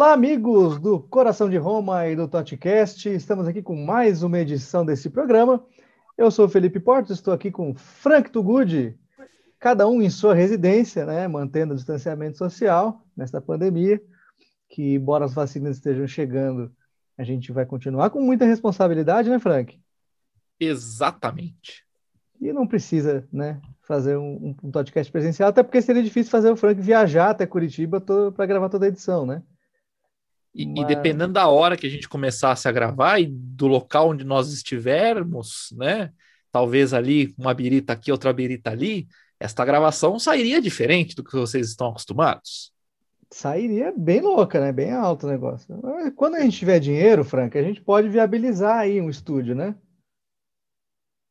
[0.00, 3.08] Olá, amigos do Coração de Roma e do Totcast.
[3.08, 5.66] Estamos aqui com mais uma edição desse programa.
[6.16, 8.96] Eu sou o Felipe Porto, estou aqui com Frank Tugudi,
[9.58, 14.00] cada um em sua residência, né, mantendo o distanciamento social nesta pandemia,
[14.68, 16.70] que, embora as vacinas estejam chegando,
[17.18, 19.80] a gente vai continuar com muita responsabilidade, né, Frank?
[20.60, 21.84] Exatamente.
[22.40, 26.56] E não precisa, né, fazer um, um podcast presencial, até porque seria difícil fazer o
[26.56, 29.42] Frank viajar até Curitiba para gravar toda a edição, né?
[30.54, 30.78] E, Mas...
[30.78, 34.52] e, dependendo da hora que a gente começasse a gravar e do local onde nós
[34.52, 36.12] estivermos, né?
[36.50, 39.06] Talvez ali uma birita aqui, outra birita ali,
[39.38, 42.72] esta gravação sairia diferente do que vocês estão acostumados.
[43.30, 44.72] Sairia bem louca, né?
[44.72, 45.68] Bem alto o negócio.
[46.16, 49.76] Quando a gente tiver dinheiro, Frank, a gente pode viabilizar aí um estúdio, né?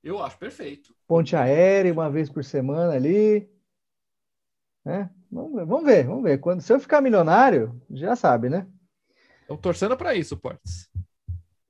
[0.04, 0.96] Eu acho perfeito.
[1.08, 3.50] Ponte aérea, uma vez por semana ali.
[4.86, 5.09] Né?
[5.30, 6.38] Vamos, ver, vamos ver, vamos ver.
[6.40, 8.68] Quando, se eu ficar milionário, já sabe, né?
[9.48, 10.90] Estão torcendo para isso, Portes.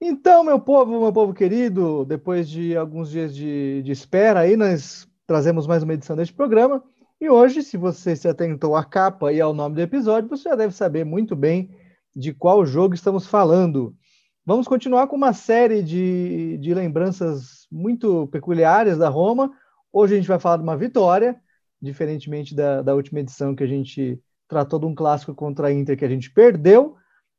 [0.01, 5.07] Então, meu povo, meu povo querido, depois de alguns dias de, de espera aí, nós
[5.27, 6.83] trazemos mais uma edição deste programa.
[7.21, 10.55] E hoje, se você se atentou à capa e ao nome do episódio, você já
[10.55, 11.69] deve saber muito bem
[12.15, 13.95] de qual jogo estamos falando.
[14.43, 19.51] Vamos continuar com uma série de, de lembranças muito peculiares da Roma.
[19.93, 21.39] Hoje a gente vai falar de uma vitória,
[21.79, 25.95] diferentemente da, da última edição que a gente tratou de um clássico contra a Inter
[25.95, 26.95] que a gente perdeu,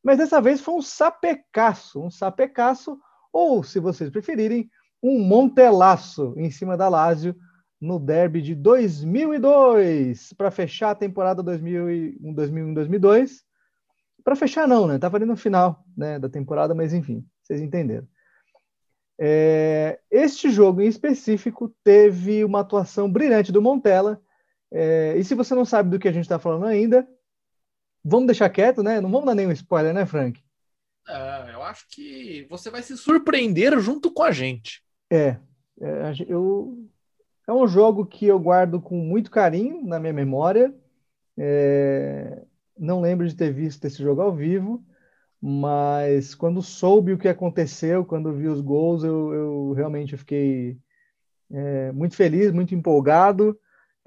[0.09, 2.99] mas dessa vez foi um sapecaço, um sapecaço,
[3.31, 4.71] ou, se vocês preferirem,
[5.03, 7.37] um montelaço em cima da Lazio,
[7.79, 13.43] no derby de 2002 para fechar a temporada 2001-2002.
[14.25, 14.99] Para fechar não, né?
[14.99, 18.09] Tava ali no final, né, da temporada, mas enfim, vocês entenderam.
[19.21, 24.19] É, este jogo em específico teve uma atuação brilhante do Montella.
[24.73, 27.07] É, e se você não sabe do que a gente está falando ainda,
[28.09, 29.01] vamos deixar quieto, né?
[29.01, 30.41] Não vamos dar nenhum spoiler, né, Frank?
[31.09, 34.83] É, eu acho que você vai se surpreender junto com a gente.
[35.11, 35.37] É,
[35.81, 36.89] é eu
[37.47, 40.75] é um jogo que eu guardo com muito carinho na minha memória.
[41.37, 42.43] É...
[42.79, 44.85] Não lembro de ter visto esse jogo ao vivo,
[45.41, 50.79] mas quando soube o que aconteceu, quando vi os gols, eu, eu realmente fiquei
[51.51, 53.59] é, muito feliz, muito empolgado.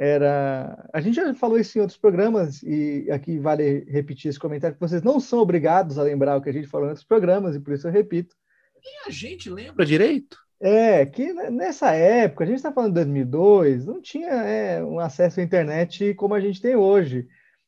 [0.03, 4.73] Era, a gente já falou isso em outros programas e aqui vale repetir esse comentário
[4.73, 7.55] que vocês não são obrigados a lembrar o que a gente falou em outros programas
[7.55, 8.35] e por isso eu repito.
[8.83, 10.39] Nem a gente lembra direito.
[10.59, 15.39] É, que nessa época, a gente está falando de 2002, não tinha é, um acesso
[15.39, 17.27] à internet como a gente tem hoje.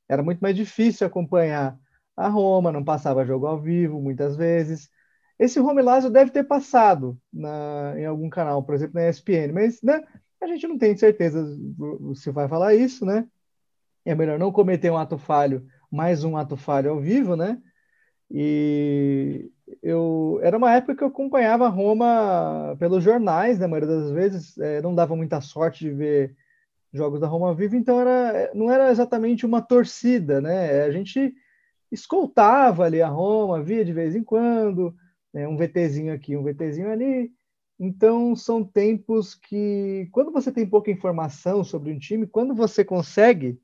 [0.09, 1.77] Era muito mais difícil acompanhar
[2.17, 4.89] a Roma, não passava jogo ao vivo muitas vezes.
[5.37, 9.83] Esse Home Lazio deve ter passado na, em algum canal, por exemplo, na ESPN, mas
[9.83, 10.01] né,
[10.43, 11.45] a gente não tem certeza
[12.15, 13.27] se vai falar isso, né?
[14.05, 17.61] É melhor não cometer um ato falho, mais um ato falho ao vivo, né?
[18.29, 19.49] E
[19.81, 24.81] eu era uma época que eu acompanhava Roma pelos jornais, na maioria das vezes, é,
[24.81, 26.35] não dava muita sorte de ver
[26.91, 30.83] jogos da Roma vivo, então era, não era exatamente uma torcida, né?
[30.83, 31.33] A gente
[31.91, 34.95] escoltava ali a Roma, via de vez em quando,
[35.33, 35.47] né?
[35.47, 37.31] um VTzinho aqui, um VTzinho ali.
[37.83, 43.59] Então são tempos que, quando você tem pouca informação sobre um time, quando você consegue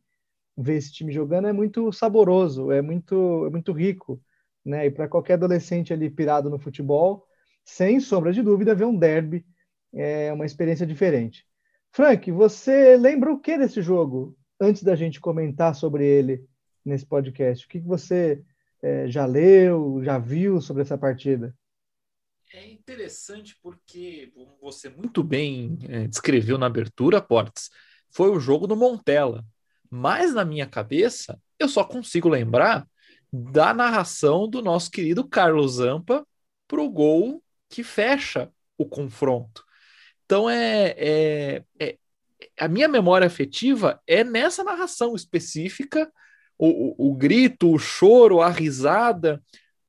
[0.57, 4.21] ver esse time jogando, é muito saboroso, é muito, é muito rico
[4.65, 4.85] né?
[4.85, 7.25] E para qualquer adolescente ali pirado no futebol,
[7.63, 9.45] sem sombra de dúvida, ver um derby
[9.93, 11.45] é uma experiência diferente.
[11.91, 16.45] Frank, você lembra o que desse jogo antes da gente comentar sobre ele
[16.85, 17.65] nesse podcast?
[17.65, 18.43] O que você
[18.81, 21.55] é, já leu, já viu sobre essa partida?
[22.51, 27.69] É interessante porque, você muito bem é, descreveu na abertura, Portes,
[28.09, 29.45] foi o jogo do Montella.
[29.87, 32.87] Mas na minha cabeça, eu só consigo lembrar
[33.31, 36.25] da narração do nosso querido Carlos Zampa
[36.67, 39.63] para o gol que fecha o confronto.
[40.25, 41.97] Então é, é, é,
[42.57, 46.11] a minha memória afetiva é nessa narração específica,
[46.57, 49.41] o, o, o grito, o choro, a risada,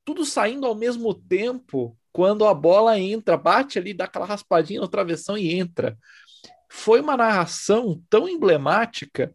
[0.05, 4.87] tudo saindo ao mesmo tempo quando a bola entra, bate ali, dá aquela raspadinha no
[4.87, 5.97] travessão e entra.
[6.69, 9.33] Foi uma narração tão emblemática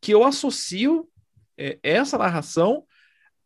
[0.00, 1.08] que eu associo
[1.56, 2.84] é, essa narração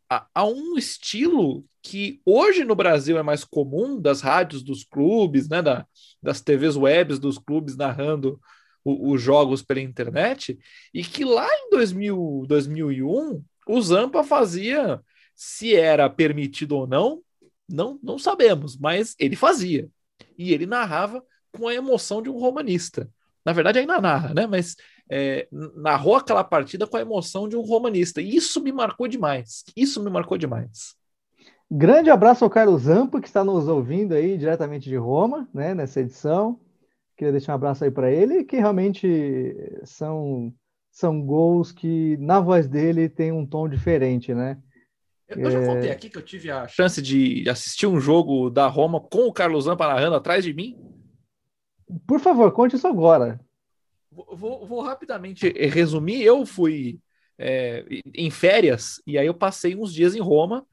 [0.09, 5.49] a, a, um estilo que hoje no Brasil é mais comum das rádios dos clubes,
[5.49, 5.85] né, da,
[6.21, 8.39] das TVs webs dos clubes narrando
[8.85, 10.59] os jogos pela internet,
[10.93, 15.01] e que lá em 2000, 2001 o Zampa fazia,
[15.33, 17.21] se era permitido ou não,
[17.69, 19.89] não, não sabemos, mas ele fazia.
[20.37, 23.09] E ele narrava com a emoção de um romanista.
[23.45, 24.47] Na verdade, ainda narra, né?
[24.47, 24.75] Mas
[25.09, 28.21] é, narrou aquela partida com a emoção de um romanista.
[28.21, 29.63] E isso me marcou demais.
[29.75, 30.95] Isso me marcou demais.
[31.69, 36.01] Grande abraço ao Carlos Zampa, que está nos ouvindo aí diretamente de Roma, né, nessa
[36.01, 36.59] edição.
[37.17, 40.53] Queria deixar um abraço aí para ele, que realmente são,
[40.91, 44.57] são gols que na voz dele tem um tom diferente, né?
[45.37, 45.91] Eu, já contei é.
[45.93, 49.65] aqui que eu tive a chance de assistir um jogo da Roma com o Carlos
[49.65, 50.77] Zampa narrando atrás de mim.
[52.07, 53.39] Por favor, conte isso agora.
[54.11, 56.21] Vou, vou, vou rapidamente resumir.
[56.21, 56.99] Eu fui
[57.37, 60.65] é, em férias e aí eu passei uns dias em Roma.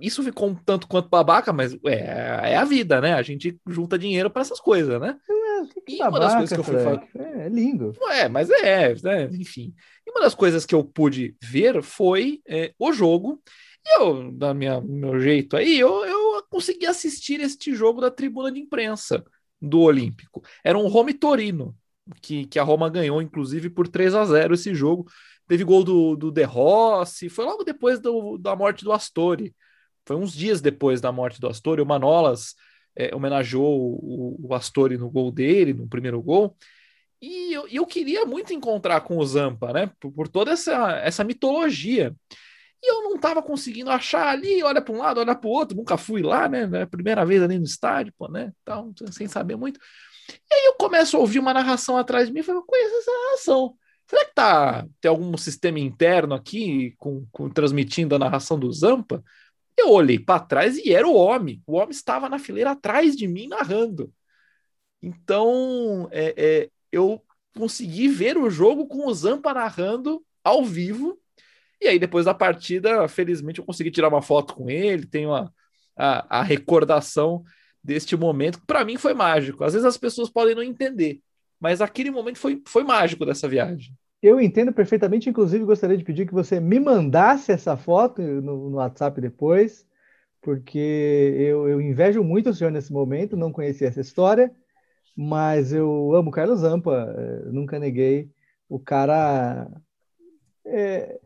[0.00, 3.14] Isso ficou um tanto quanto babaca, mas é, é a vida, né?
[3.14, 5.16] A gente junta dinheiro para essas coisas, né?
[5.28, 7.08] É, que e babaca, uma das coisas que eu fui falar...
[7.16, 7.92] é, é lindo.
[8.10, 9.28] É, mas é, né?
[9.32, 9.74] enfim.
[10.06, 13.42] E uma das coisas que eu pude ver foi é, o jogo
[13.84, 18.52] e eu, da minha meu jeito aí, eu, eu consegui assistir este jogo da tribuna
[18.52, 19.24] de imprensa
[19.60, 20.42] do Olímpico.
[20.64, 21.76] Era um Roma Torino,
[22.20, 25.06] que, que a Roma ganhou, inclusive, por 3 a 0 esse jogo.
[25.46, 29.54] Teve gol do, do De Rossi, foi logo depois do, da morte do Astori.
[30.06, 31.82] Foi uns dias depois da morte do Astori.
[31.82, 32.54] O Manolas
[32.96, 36.56] é, homenageou o, o Astori no gol dele, no primeiro gol.
[37.20, 39.90] E eu, eu queria muito encontrar com o Zampa, né?
[40.00, 42.14] Por, por toda essa, essa mitologia.
[42.82, 45.76] E eu não estava conseguindo achar ali, olha para um lado, olha para o outro,
[45.76, 46.68] nunca fui lá, né?
[46.72, 48.52] É a primeira vez ali no estádio, pô, né?
[48.62, 49.78] Então, sem saber muito.
[50.30, 53.10] E aí eu começo a ouvir uma narração atrás de mim e falo, conheço essa
[53.10, 53.76] narração.
[54.06, 59.22] Será que tá, tem algum sistema interno aqui com, com transmitindo a narração do Zampa?
[59.76, 61.62] Eu olhei para trás e era o homem.
[61.66, 64.12] O homem estava na fileira atrás de mim narrando.
[65.02, 67.22] Então, é, é, eu
[67.56, 71.18] consegui ver o jogo com o Zampa narrando ao vivo
[71.80, 75.50] e aí, depois da partida, felizmente, eu consegui tirar uma foto com ele, tenho a,
[75.96, 77.42] a, a recordação
[77.82, 79.64] deste momento, que para mim foi mágico.
[79.64, 81.20] Às vezes as pessoas podem não entender,
[81.58, 83.94] mas aquele momento foi, foi mágico dessa viagem.
[84.22, 88.76] Eu entendo perfeitamente, inclusive gostaria de pedir que você me mandasse essa foto no, no
[88.76, 89.86] WhatsApp depois,
[90.42, 90.78] porque
[91.38, 94.50] eu, eu, invejo muito o senhor nesse momento, não conhecia essa história,
[95.16, 98.30] mas eu amo Carlos Zampa, eh, nunca neguei.
[98.68, 99.70] O cara
[100.66, 101.18] é,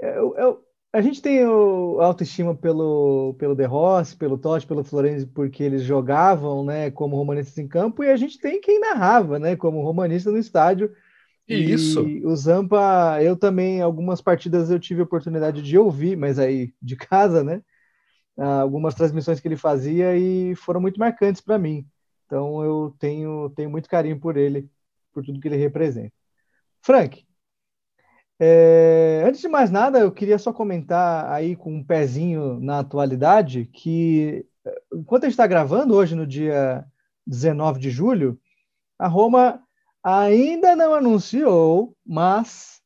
[0.00, 5.26] eu, eu, a gente tem o, autoestima pelo, pelo De Rossi, pelo Totti, pelo Florenzi,
[5.26, 9.56] porque eles jogavam né, como romanistas em campo, e a gente tem quem narrava né,
[9.56, 10.94] como romanista no estádio.
[11.46, 12.06] Isso.
[12.06, 16.74] E o Zampa, eu também, algumas partidas eu tive a oportunidade de ouvir, mas aí
[16.80, 17.62] de casa, né?
[18.36, 21.86] Algumas transmissões que ele fazia e foram muito marcantes para mim.
[22.26, 24.70] Então eu tenho, tenho muito carinho por ele,
[25.12, 26.12] por tudo que ele representa.
[26.82, 27.26] Frank,
[28.40, 33.66] é, antes de mais nada, eu queria só comentar aí com um pezinho na atualidade
[33.72, 34.46] que,
[34.92, 36.84] enquanto a gente está gravando hoje, no dia
[37.26, 38.38] 19 de julho,
[38.98, 39.60] a Roma
[40.02, 42.78] ainda não anunciou, mas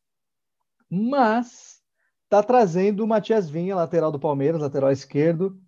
[0.90, 1.80] mas
[2.24, 5.58] está trazendo o Matias Vinha, lateral do Palmeiras, lateral esquerdo,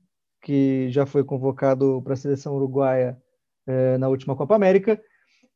[0.42, 3.18] que já foi convocado para a seleção uruguaia
[3.66, 5.00] é, na última Copa América.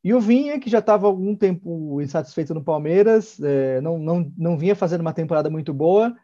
[0.02, 4.56] E o Vinha, que já estava algum tempo insatisfeito no Palmeiras, é, não, não, não
[4.56, 6.16] vinha fazendo uma temporada muito boa,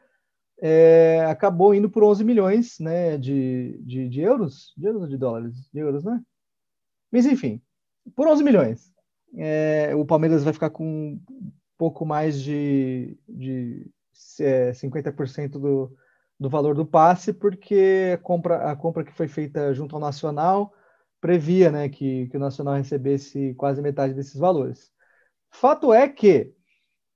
[0.60, 5.16] é, acabou indo por 11 milhões né, de, de, de, euros, de euros ou de
[5.16, 5.68] dólares?
[5.72, 6.20] De euros, né?
[7.10, 7.60] Mas enfim,
[8.14, 8.92] por 11 milhões.
[9.36, 13.90] É, o Palmeiras vai ficar com um pouco mais de, de
[14.38, 15.92] é, 50% do,
[16.38, 20.72] do valor do passe, porque a compra, a compra que foi feita junto ao Nacional
[21.24, 24.92] previa né, que, que o Nacional recebesse quase metade desses valores.
[25.50, 26.52] Fato é que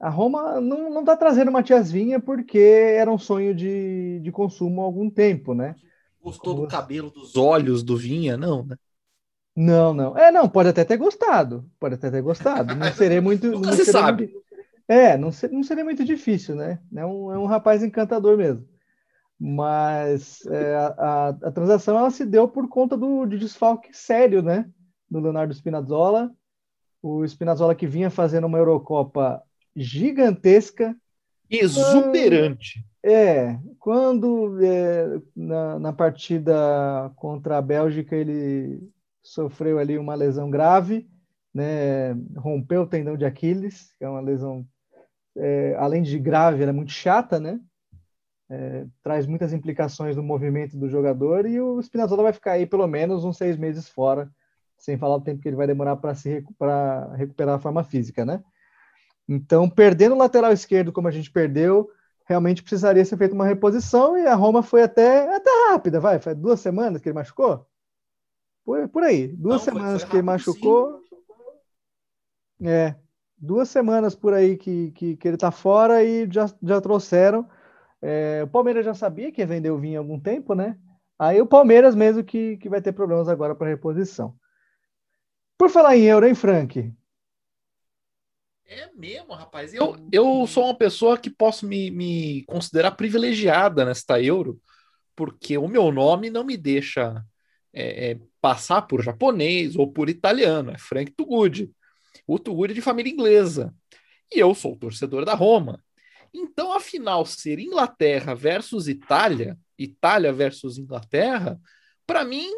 [0.01, 4.85] a Roma não está trazendo Matias Vinha porque era um sonho de, de consumo há
[4.87, 5.75] algum tempo, né?
[6.23, 6.67] Gostou Como...
[6.67, 8.77] do cabelo, dos olhos do Vinha, não, né?
[9.55, 10.17] Não, não.
[10.17, 11.71] É, não, pode até ter gostado.
[11.79, 12.75] Pode até ter gostado.
[12.75, 13.49] Não seria muito.
[13.53, 14.29] Nunca não se sabe.
[14.29, 14.43] Muito...
[14.89, 16.79] É, não, ser, não seria muito difícil, né?
[16.97, 18.67] É um, é um rapaz encantador mesmo
[19.39, 24.69] mas é, a, a, transação ela se deu por conta do de desfalque sério, né,
[25.09, 26.33] do Leonardo Spinazzola,
[27.01, 29.43] o Spinazzola que vinha fazendo uma Eurocopa
[29.77, 30.97] gigantesca,
[31.49, 32.85] exuberante.
[33.01, 38.83] Quando, é, quando é, na, na partida contra a Bélgica ele
[39.23, 41.09] sofreu ali uma lesão grave,
[41.55, 44.67] né, rompeu o tendão de Aquiles, que é uma lesão
[45.37, 47.61] é, além de grave, era muito chata, né?
[48.51, 52.87] É, traz muitas implicações no movimento do jogador e o Spinazzola vai ficar aí pelo
[52.87, 54.31] menos uns seis meses fora,
[54.77, 58.25] sem falar o tempo que ele vai demorar para se recuperar, recuperar a forma física,
[58.25, 58.43] né?
[59.29, 61.91] Então, perdendo o lateral esquerdo como a gente perdeu,
[62.25, 66.35] realmente precisaria ser feita uma reposição e a Roma foi até, até rápida, vai, foi
[66.35, 67.67] duas semanas que ele machucou?
[68.65, 71.01] Por, por aí, duas Não, semanas foi, foi que ele machucou.
[72.59, 72.69] Sim.
[72.69, 72.97] É,
[73.37, 77.49] duas semanas por aí que, que, que ele está fora e já, já trouxeram.
[78.01, 80.79] É, o Palmeiras já sabia que ia vender o vinho há algum tempo, né?
[81.19, 84.37] Aí o Palmeiras mesmo que, que vai ter problemas agora para reposição.
[85.59, 86.93] Por falar em euro, hein, Frank?
[88.65, 89.75] É mesmo, rapaz.
[89.75, 94.61] Eu, eu sou uma pessoa que posso me, me considerar privilegiada nesta euro,
[95.17, 97.25] porque o meu nome não me deixa
[97.73, 100.71] é, é, passar por japonês ou por italiano.
[100.71, 101.73] É Frank Tugudi.
[102.27, 103.75] O Tugudi de família inglesa.
[104.31, 105.83] E eu sou torcedor da Roma.
[106.33, 111.61] Então, afinal, ser Inglaterra versus Itália, Itália versus Inglaterra,
[112.07, 112.49] para mim,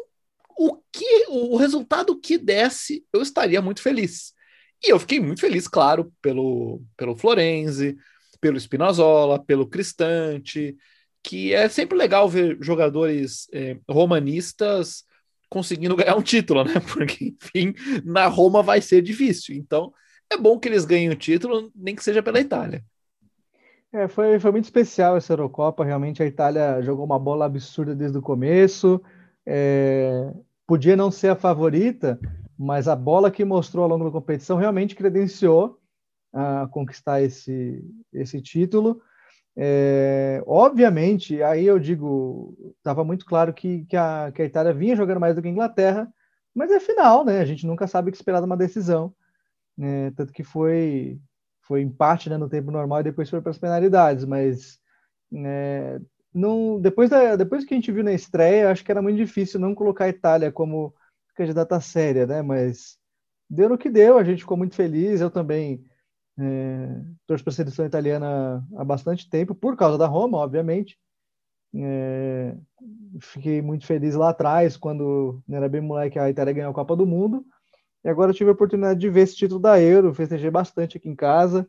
[0.57, 4.33] o que o resultado que desse, eu estaria muito feliz.
[4.83, 7.97] E eu fiquei muito feliz, claro, pelo, pelo Florenzi,
[8.39, 10.75] pelo Spinazzola, pelo Cristante,
[11.23, 15.05] que é sempre legal ver jogadores é, romanistas
[15.49, 16.73] conseguindo ganhar um título, né?
[16.93, 17.73] Porque, enfim,
[18.03, 19.55] na Roma vai ser difícil.
[19.55, 19.93] Então,
[20.31, 22.83] é bom que eles ganhem o título, nem que seja pela Itália.
[23.93, 25.83] É, foi, foi muito especial essa Eurocopa.
[25.83, 29.01] Realmente a Itália jogou uma bola absurda desde o começo.
[29.45, 30.31] É,
[30.65, 32.17] podia não ser a favorita,
[32.57, 35.77] mas a bola que mostrou ao longo da competição realmente credenciou
[36.31, 37.83] a conquistar esse,
[38.13, 39.01] esse título.
[39.57, 44.95] É, obviamente, aí eu digo, estava muito claro que, que, a, que a Itália vinha
[44.95, 46.07] jogando mais do que a Inglaterra,
[46.55, 47.39] mas é final, né?
[47.41, 49.13] A gente nunca sabe o que esperar de uma decisão.
[49.77, 50.11] Né?
[50.11, 51.19] Tanto que foi
[51.71, 54.77] foi empate né, no tempo normal e depois foi para as penalidades, mas
[55.33, 56.01] é,
[56.33, 59.57] não, depois, da, depois que a gente viu na estreia, acho que era muito difícil
[59.57, 60.93] não colocar a Itália como
[61.33, 62.41] candidata séria, né?
[62.41, 62.97] Mas
[63.49, 65.81] deu no que deu, a gente ficou muito feliz, eu também
[66.37, 70.99] é, torço para a seleção italiana há bastante tempo, por causa da Roma, obviamente.
[71.73, 72.53] É,
[73.21, 77.07] fiquei muito feliz lá atrás, quando era bem moleque, a Itália ganhou a Copa do
[77.07, 77.45] Mundo.
[78.03, 81.07] E agora eu tive a oportunidade de ver esse título da Euro, festejei bastante aqui
[81.07, 81.67] em casa,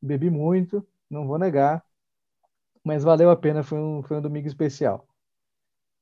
[0.00, 1.84] bebi muito, não vou negar,
[2.82, 5.06] mas valeu a pena, foi um, foi um domingo especial.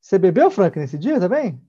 [0.00, 1.60] Você bebeu, Frank, nesse dia também?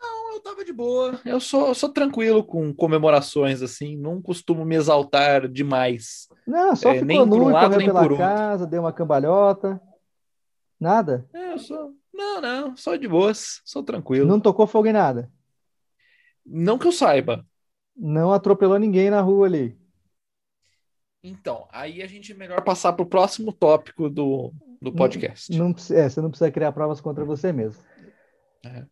[0.00, 1.20] Não, eu tava de boa.
[1.24, 6.28] Eu sou, eu sou tranquilo com comemorações assim, não costumo me exaltar demais.
[6.44, 8.92] Não, só é, ficou nem nu, por um lado, nem pela por casa, deu uma
[8.92, 9.80] cambalhota.
[10.80, 11.24] Nada?
[11.32, 11.94] É, eu sou.
[12.12, 14.26] Não, não, só de boas, sou tranquilo.
[14.26, 15.30] Não tocou fogo em nada?
[16.44, 17.46] Não que eu saiba.
[17.96, 19.78] Não atropelou ninguém na rua ali.
[21.22, 25.50] Então, aí a gente é melhor passar para o próximo tópico do, do podcast.
[25.56, 27.82] Não, não, é, você não precisa criar provas contra você mesmo.
[28.62, 28.84] É.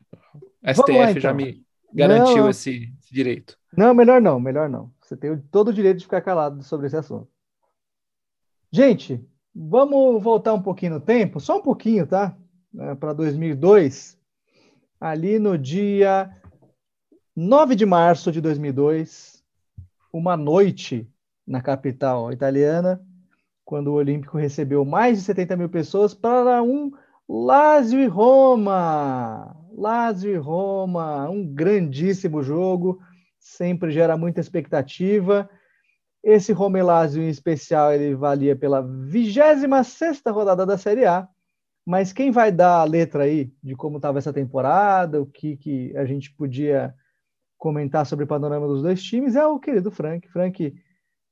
[0.73, 1.21] STF lá, então.
[1.21, 3.59] já me garantiu esse, esse, direito.
[3.77, 4.91] Não, melhor não, melhor não.
[5.03, 7.29] Você tem todo o direito de ficar calado sobre esse assunto.
[8.71, 9.23] Gente,
[9.55, 12.35] vamos voltar um pouquinho no tempo, só um pouquinho, tá?
[12.79, 14.19] É, para 2002,
[14.99, 16.35] ali no dia
[17.35, 19.43] 9 de março de 2002,
[20.13, 21.11] uma noite
[21.47, 23.01] na capital italiana,
[23.65, 26.93] quando o Olímpico recebeu mais de 70 mil pessoas para um
[27.27, 29.57] Lazio e Roma.
[29.75, 33.01] Lazio e Roma, um grandíssimo jogo,
[33.39, 35.49] sempre gera muita expectativa.
[36.23, 41.27] Esse Roma e Lazio em especial, ele valia pela 26ª rodada da Série A,
[41.83, 45.97] mas quem vai dar a letra aí de como estava essa temporada, o que, que
[45.97, 46.95] a gente podia
[47.63, 50.29] comentar sobre o panorama dos dois times é o querido Frank.
[50.31, 50.75] Frank,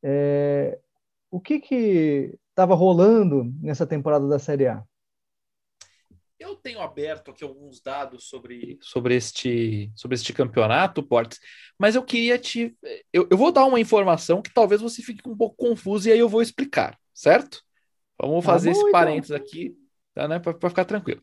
[0.01, 0.79] é,
[1.29, 4.85] o que que estava rolando nessa temporada da Série A?
[6.39, 11.41] Eu tenho aberto aqui alguns dados sobre, sobre, este, sobre este campeonato, Portes,
[11.77, 12.77] mas eu queria te.
[13.13, 16.19] Eu, eu vou dar uma informação que talvez você fique um pouco confuso e aí
[16.21, 17.61] eu vou explicar, certo?
[18.17, 18.93] Vamos tá fazer ah, esse então.
[18.93, 19.77] parênteses aqui,
[20.15, 21.21] tá, né, para ficar tranquilo.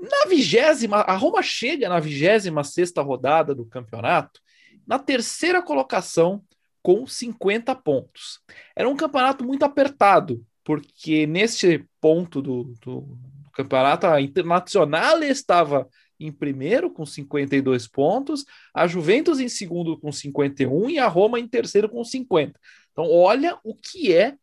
[0.00, 4.40] Na vigésima, a Roma chega na vigésima sexta rodada do campeonato,
[4.86, 6.42] na terceira colocação
[6.82, 8.40] com 50 pontos.
[8.74, 15.86] Era um campeonato muito apertado, porque neste ponto do, do, do campeonato, a Internacional estava
[16.18, 21.48] em primeiro com 52 pontos, a Juventus em segundo com 51 e a Roma em
[21.48, 22.58] terceiro com 50.
[22.92, 24.34] Então, olha o que é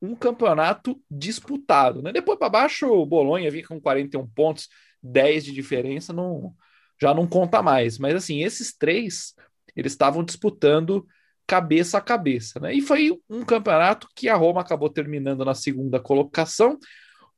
[0.00, 2.02] um campeonato disputado.
[2.02, 2.12] Né?
[2.12, 4.68] Depois para baixo, o Bolonha vinha com 41 pontos,
[5.04, 6.54] 10 de diferença não,
[7.00, 7.98] já não conta mais.
[7.98, 9.34] Mas assim, esses três,
[9.76, 11.06] eles estavam disputando
[11.46, 12.74] cabeça a cabeça, né?
[12.74, 16.78] E foi um campeonato que a Roma acabou terminando na segunda colocação,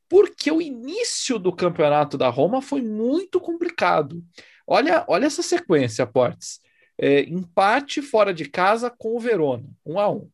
[0.09, 4.23] porque o início do campeonato da Roma foi muito complicado.
[4.67, 6.61] Olha, olha essa sequência, Portes.
[6.99, 10.31] É, empate fora de casa com o Verona, um a um.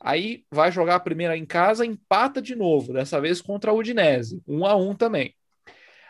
[0.00, 4.42] Aí vai jogar a primeira em casa, empata de novo, dessa vez contra a Udinese,
[4.46, 5.34] um a um também.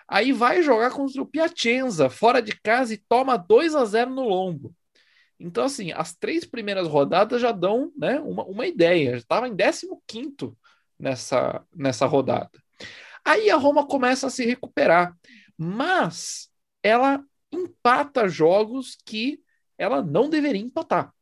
[0.07, 4.29] Aí vai jogar contra o Piacenza, fora de casa, e toma 2 a 0 no
[4.29, 4.75] lombo.
[5.39, 9.17] Então, assim, as três primeiras rodadas já dão né, uma, uma ideia.
[9.17, 9.57] Estava em
[10.07, 10.53] 15
[10.99, 12.51] nessa, nessa rodada.
[13.25, 15.17] Aí a Roma começa a se recuperar,
[15.57, 16.51] mas
[16.83, 19.41] ela empata jogos que
[19.79, 21.13] ela não deveria empatar.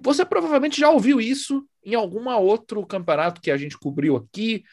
[0.00, 4.64] Você provavelmente já ouviu isso em algum outro campeonato que a gente cobriu aqui,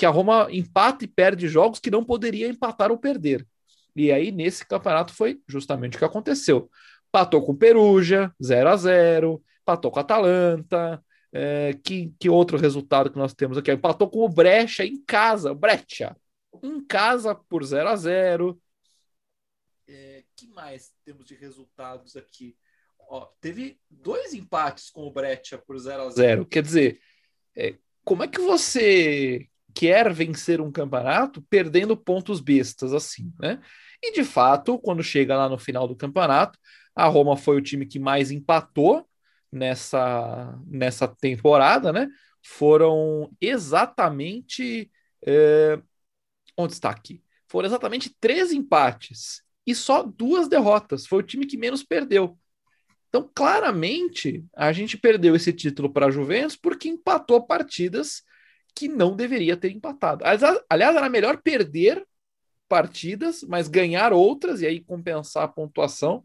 [0.00, 3.46] que a Roma empata e perde jogos que não poderia empatar ou perder.
[3.94, 6.70] E aí, nesse campeonato, foi justamente o que aconteceu.
[7.12, 11.04] Patou com o Perugia, 0 a 0 patou com a Atalanta.
[11.30, 13.70] É, que, que outro resultado que nós temos aqui?
[13.70, 16.16] Empatou com o Brecha em casa, Brecha,
[16.62, 18.58] em casa por 0 a 0
[19.86, 22.56] é, que mais temos de resultados aqui?
[23.06, 27.00] Ó, teve dois empates com o Brecha por 0 a 0 Quer dizer,
[27.54, 33.60] é, como é que você quer vencer um campeonato perdendo pontos bestas assim, né?
[34.02, 36.58] E de fato, quando chega lá no final do campeonato,
[36.94, 39.06] a Roma foi o time que mais empatou
[39.52, 42.08] nessa, nessa temporada, né?
[42.42, 44.90] Foram exatamente.
[45.26, 45.78] É,
[46.56, 47.22] onde está aqui?
[47.48, 51.06] Foram exatamente três empates e só duas derrotas.
[51.06, 52.38] Foi o time que menos perdeu.
[53.08, 58.22] Então, claramente, a gente perdeu esse título para a Juventus porque empatou partidas
[58.74, 60.24] que não deveria ter empatado.
[60.24, 62.04] Aliás, era melhor perder
[62.68, 66.24] partidas, mas ganhar outras e aí compensar a pontuação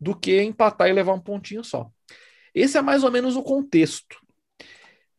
[0.00, 1.90] do que empatar e levar um pontinho só.
[2.54, 4.16] Esse é mais ou menos o contexto.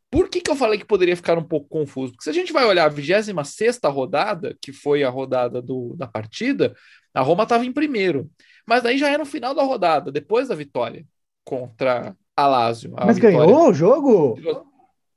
[0.09, 2.13] Por que, que eu falei que poderia ficar um pouco confuso?
[2.13, 6.05] Porque se a gente vai olhar a 26 rodada, que foi a rodada do, da
[6.05, 6.75] partida,
[7.13, 8.29] a Roma estava em primeiro.
[8.67, 11.05] Mas daí já era no final da rodada, depois da vitória
[11.43, 12.93] contra a Lazio.
[12.95, 13.39] A Mas vitória...
[13.39, 14.35] ganhou o jogo?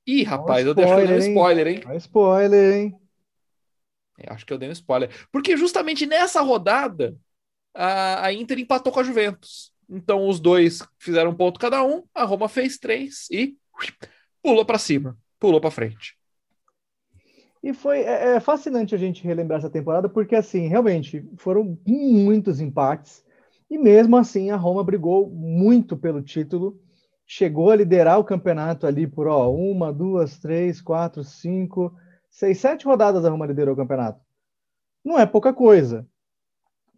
[0.06, 1.82] Ih, rapaz, um eu deixei um spoiler, hein?
[1.86, 2.98] Um spoiler, hein?
[4.18, 5.10] É, acho que eu dei um spoiler.
[5.32, 7.16] Porque justamente nessa rodada,
[7.74, 9.72] a, a Inter empatou com a Juventus.
[9.88, 13.56] Então os dois fizeram um ponto cada um, a Roma fez três e
[14.42, 16.16] pulou para cima, pulou para frente.
[17.62, 22.60] E foi é, é, fascinante a gente relembrar essa temporada, porque assim, realmente foram muitos
[22.60, 23.24] empates,
[23.68, 26.80] e mesmo assim a Roma brigou muito pelo título
[27.26, 31.92] chegou a liderar o campeonato ali por ó, uma, duas, três, quatro, cinco,
[32.30, 34.20] seis, sete rodadas a Roma liderou o campeonato.
[35.04, 36.06] Não é pouca coisa.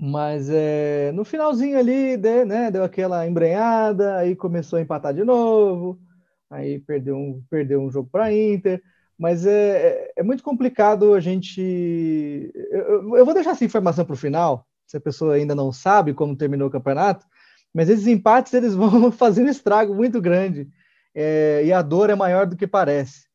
[0.00, 5.24] Mas é, no finalzinho ali, de, né, deu aquela embrenhada, aí começou a empatar de
[5.24, 5.98] novo,
[6.48, 8.80] aí perdeu um, perdeu um jogo para a Inter.
[9.18, 12.52] Mas é, é, é, muito complicado a gente.
[12.70, 16.14] Eu, eu vou deixar essa informação para o final, se a pessoa ainda não sabe
[16.14, 17.26] como terminou o campeonato,
[17.74, 20.68] mas esses empates eles vão fazendo estrago muito grande
[21.14, 23.26] é, e a dor é maior do que parece.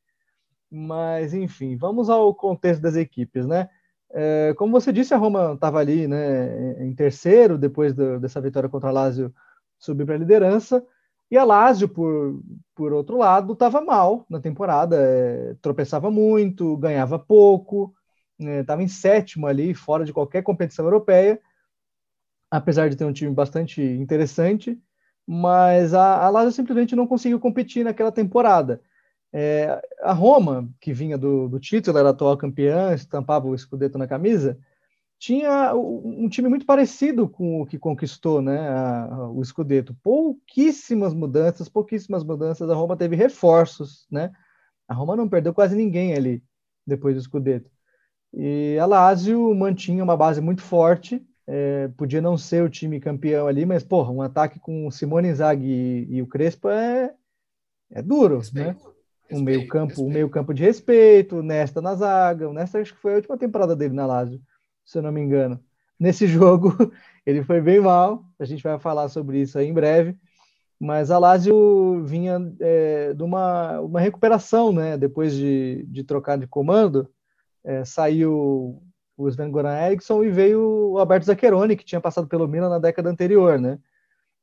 [0.72, 3.70] Mas enfim, vamos ao contexto das equipes, né?
[4.12, 8.70] É, como você disse, a Roma estava ali, né, em terceiro depois do, dessa vitória
[8.70, 9.34] contra a Lazio
[9.80, 10.86] subir para a liderança.
[11.32, 12.40] E a Lazio, por,
[12.76, 17.94] por outro lado, estava mal na temporada, é, tropeçava muito, ganhava pouco,
[18.40, 21.40] estava né, em sétimo ali, fora de qualquer competição europeia
[22.54, 24.80] apesar de ter um time bastante interessante,
[25.26, 28.80] mas a, a Lazio simplesmente não conseguiu competir naquela temporada.
[29.34, 34.08] É, a Roma, que vinha do, do título, era atual campeã, estampava o escudeto na
[34.08, 34.60] camisa,
[35.18, 39.96] tinha um time muito parecido com o que conquistou né, a, a, o escudeto.
[40.04, 42.70] Pouquíssimas mudanças, pouquíssimas mudanças.
[42.70, 44.32] A Roma teve reforços, né?
[44.88, 46.44] A Roma não perdeu quase ninguém ali
[46.86, 47.72] depois do escudeto.
[48.32, 53.48] E a Lazio mantinha uma base muito forte, é, podia não ser o time campeão
[53.48, 57.14] ali, mas, porra, um ataque com o Simone Inzaghi e, e o Crespo é,
[57.92, 58.72] é duro, respeito, né?
[58.74, 60.10] Respeito, um meio campo, respeito.
[60.10, 63.16] um meio campo de respeito, o Nesta na zaga, o Nesta acho que foi a
[63.18, 64.42] última temporada dele na Lazio,
[64.86, 65.60] se eu não me engano.
[66.00, 66.76] Nesse jogo,
[67.26, 70.16] ele foi bem mal, a gente vai falar sobre isso aí em breve,
[70.80, 74.98] mas a Lazio vinha é, de uma, uma recuperação, né?
[74.98, 77.10] Depois de, de trocar de comando,
[77.64, 78.82] é, saiu
[79.24, 82.80] o Sven Goran Eriksson, e veio o Alberto Zaccheroni, que tinha passado pelo Milan na
[82.80, 83.80] década anterior, né?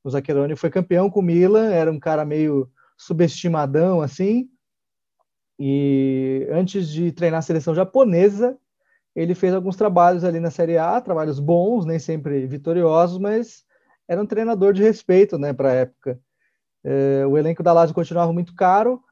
[0.03, 4.49] O Zaccheroni foi campeão com o Milan, era um cara meio subestimadão, assim,
[5.63, 8.57] e antes de treinar a seleção japonesa,
[9.15, 13.67] ele fez alguns trabalhos ali na Série A, trabalhos bons, nem sempre vitoriosos, mas
[14.09, 16.19] era um treinador de respeito, né, para a época.
[16.83, 19.03] É, o elenco da Lazio continuava muito caro,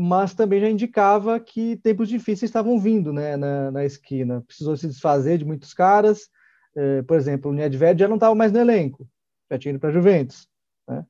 [0.00, 4.42] mas também já indicava que tempos difíceis estavam vindo né, na, na esquina.
[4.46, 6.28] Precisou se desfazer de muitos caras.
[6.76, 9.08] É, por exemplo, o Nedved já não estava mais no elenco,
[9.50, 10.46] já tinha ido para a Juventus.
[10.86, 11.04] Né?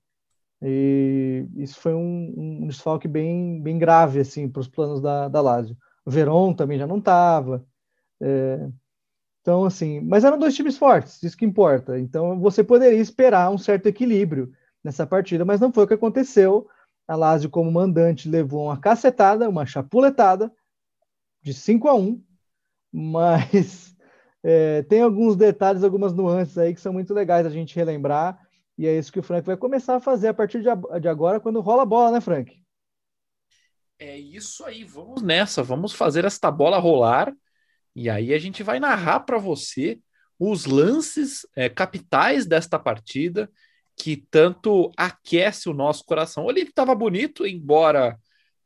[0.62, 5.42] E isso foi um, um desfalque bem, bem grave assim, para os planos da, da
[5.42, 5.76] Lazio.
[6.06, 7.62] O Veron também já não estava.
[8.22, 8.70] É,
[9.42, 11.98] então, assim, mas eram dois times fortes, isso que importa.
[11.98, 14.50] Então, você poderia esperar um certo equilíbrio
[14.82, 16.66] nessa partida, mas não foi o que aconteceu.
[17.08, 20.52] A Lazio, como mandante, levou uma cacetada, uma chapuletada
[21.42, 22.22] de 5 a 1,
[22.92, 23.96] mas
[24.44, 28.38] é, tem alguns detalhes, algumas nuances aí que são muito legais a gente relembrar,
[28.76, 31.60] e é isso que o Frank vai começar a fazer a partir de agora, quando
[31.60, 32.62] rola a bola, né, Frank?
[33.98, 37.34] É isso aí, vamos nessa, vamos fazer esta bola rolar,
[37.96, 39.98] e aí a gente vai narrar para você
[40.38, 43.50] os lances é, capitais desta partida
[43.98, 46.44] que tanto aquece o nosso coração.
[46.44, 48.16] O Olímpico estava bonito, embora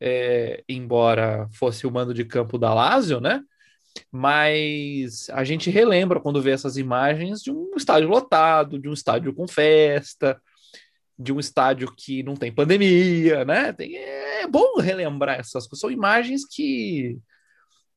[0.05, 3.41] é, embora fosse o mando de campo da Lazio, né?
[4.11, 9.33] Mas a gente relembra quando vê essas imagens de um estádio lotado, de um estádio
[9.33, 10.41] com festa,
[11.17, 13.71] de um estádio que não tem pandemia, né?
[13.71, 15.79] Tem, é bom relembrar essas coisas.
[15.79, 17.17] São imagens que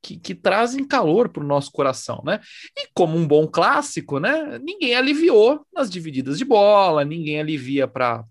[0.03, 2.41] que, que trazem calor para o nosso coração, né?
[2.77, 4.59] E como um bom clássico, né?
[4.59, 8.25] Ninguém aliviou nas divididas de bola, ninguém alivia para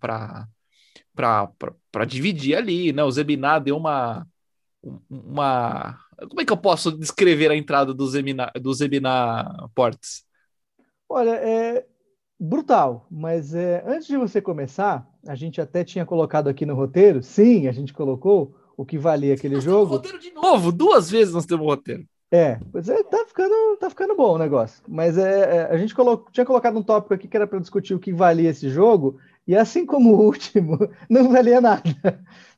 [1.14, 3.04] para dividir ali, né?
[3.04, 4.26] O Zebiná deu uma
[5.10, 6.00] uma
[6.30, 10.24] como é que eu posso descrever a entrada do Zebiná do Zebiná Portes?
[11.10, 11.86] Olha, é
[12.40, 17.24] brutal, mas é, antes de você começar, a gente até tinha colocado aqui no roteiro,
[17.24, 19.94] sim, a gente colocou o que valia aquele nós jogo.
[19.94, 22.06] roteiro de novo, duas vezes nós temos roteiro.
[22.32, 24.84] É, pois é, tá ficando, tá ficando bom o negócio.
[24.88, 26.26] Mas é, é a gente colo...
[26.32, 29.56] tinha colocado um tópico aqui que era para discutir o que valia esse jogo, e
[29.56, 30.78] assim como o último,
[31.10, 31.84] não valia nada.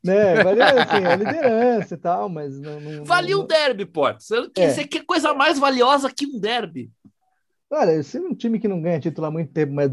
[0.04, 0.42] Né?
[0.44, 2.80] Valia assim, a liderança e tal, mas não.
[2.80, 4.24] não valia não, um derby, pode.
[4.24, 4.70] Você, é.
[4.70, 6.90] você quer coisa mais valiosa que um derby.
[7.70, 9.92] Olha, se um time que não ganha título há muito tempo, mas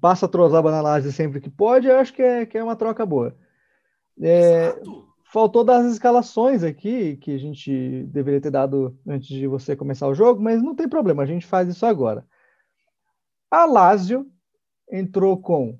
[0.00, 2.74] passa a trozar na laje sempre que pode, eu acho que é, que é uma
[2.74, 3.36] troca boa.
[4.20, 4.74] É,
[5.24, 10.14] faltou das escalações aqui, que a gente deveria ter dado antes de você começar o
[10.14, 12.26] jogo, mas não tem problema, a gente faz isso agora.
[13.50, 14.30] A Lazio
[14.90, 15.78] entrou com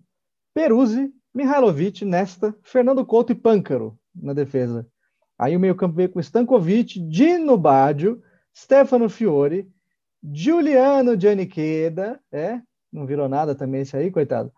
[0.54, 4.86] Peruzzi, Mihailovic, Nesta, Fernando Couto e Pâncaro na defesa.
[5.38, 8.22] Aí o meio-campo veio com Stankovic, Dino Baggio,
[8.56, 9.70] Stefano Fiore,
[10.22, 12.60] Giuliano Giannicheda, é,
[12.92, 14.52] não virou nada também esse aí, coitado.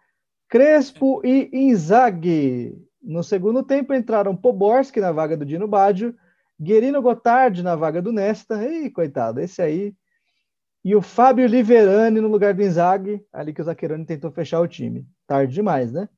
[0.48, 2.76] Crespo e Inzaghi.
[3.04, 6.14] No segundo tempo entraram Poborski na vaga do Dino Baggio,
[6.58, 9.94] Guerino Gotardi na vaga do Nesta, ei, coitado, esse aí.
[10.82, 14.68] E o Fábio Liverani no lugar do Inzaghi, ali que o Zaccheroni tentou fechar o
[14.68, 15.06] time.
[15.26, 16.08] Tarde demais, né?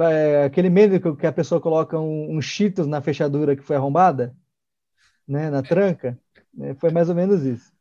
[0.00, 4.34] É, aquele meme que a pessoa coloca um, um Cheetos na fechadura que foi arrombada,
[5.26, 6.18] né, na tranca,
[6.52, 7.72] né, foi mais ou menos isso.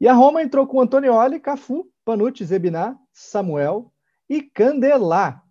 [0.00, 3.92] E a Roma entrou com Antonioli, Cafu, Panucci, Zebiná, Samuel
[4.28, 5.42] e Candelá.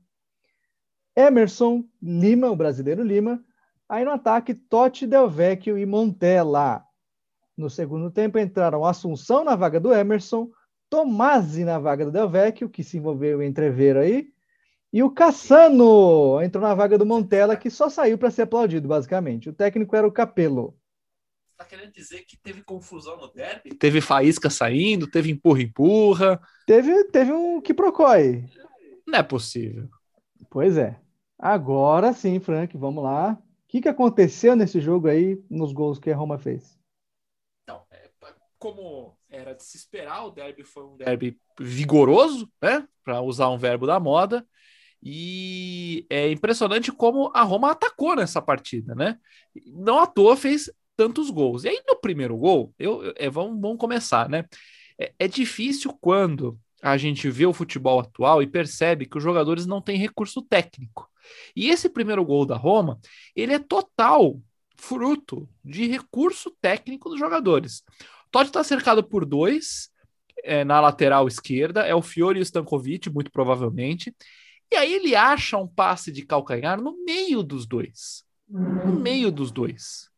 [1.19, 3.43] Emerson Lima, o brasileiro Lima.
[3.89, 6.86] Aí no ataque, Totti, Del Vecchio e Montella.
[7.58, 10.49] No segundo tempo entraram Assunção na vaga do Emerson,
[10.89, 14.32] Tomasi na vaga do Del Vecchio, que se envolveu em entreveiro aí,
[14.93, 19.49] e o Cassano entrou na vaga do Montella, que só saiu para ser aplaudido, basicamente.
[19.49, 20.75] O técnico era o Capello.
[21.51, 23.75] Está querendo dizer que teve confusão no derby?
[23.75, 26.39] Teve faísca saindo, teve empurra-empurra.
[26.65, 28.45] Teve, teve um que procói.
[29.05, 29.89] Não é possível.
[30.49, 30.99] Pois é.
[31.39, 33.32] Agora sim, Frank, vamos lá.
[33.32, 33.38] O
[33.69, 36.78] que, que aconteceu nesse jogo aí, nos gols que a Roma fez?
[37.63, 38.10] Então, é,
[38.58, 42.86] como era de se esperar, o derby foi um derby vigoroso, né?
[43.06, 44.45] Para usar um verbo da moda.
[45.02, 49.17] E é impressionante como a Roma atacou nessa partida, né?
[49.67, 51.63] Não à toa fez tantos gols.
[51.63, 54.43] E aí, no primeiro gol, eu, é, vamos, vamos começar, né?
[54.99, 59.65] É, é difícil quando a gente vê o futebol atual e percebe que os jogadores
[59.65, 61.10] não têm recurso técnico.
[61.55, 62.99] E esse primeiro gol da Roma,
[63.35, 64.39] ele é total
[64.75, 67.83] fruto de recurso técnico dos jogadores.
[68.31, 69.89] Totti está cercado por dois
[70.43, 74.15] é, na lateral esquerda, é o Fiore e o Stankovic, muito provavelmente.
[74.71, 78.23] E aí ele acha um passe de calcanhar no meio dos dois.
[78.47, 80.09] No meio dos dois.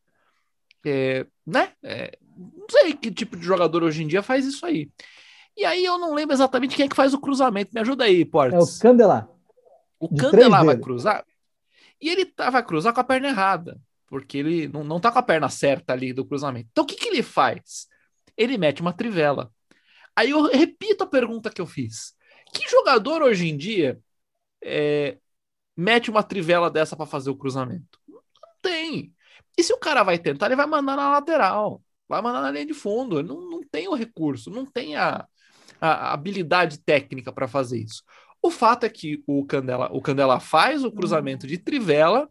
[0.86, 1.72] É, né?
[1.84, 4.90] É, não sei que tipo de jogador hoje em dia faz isso aí.
[5.56, 7.72] E aí eu não lembro exatamente quem é que faz o cruzamento.
[7.74, 8.58] Me ajuda aí, Portes.
[8.58, 9.30] É o Candelá.
[10.02, 11.24] O Candelá vai cruzar.
[12.02, 15.20] E ele tá, vai cruzar com a perna errada, porque ele não, não tá com
[15.20, 16.68] a perna certa ali do cruzamento.
[16.72, 17.88] Então o que, que ele faz?
[18.36, 19.52] Ele mete uma trivela.
[20.16, 22.16] Aí eu repito a pergunta que eu fiz.
[22.52, 24.00] Que jogador hoje em dia
[24.64, 25.20] é,
[25.78, 28.00] mete uma trivela dessa para fazer o cruzamento?
[28.08, 28.22] Não
[28.60, 29.14] tem.
[29.56, 32.66] E se o cara vai tentar, ele vai mandar na lateral, vai mandar na linha
[32.66, 33.20] de fundo.
[33.20, 35.28] Ele não, não tem o recurso, não tem a,
[35.80, 38.04] a habilidade técnica para fazer isso.
[38.42, 42.30] O fato é que o Candela, o Candela faz o cruzamento de trivela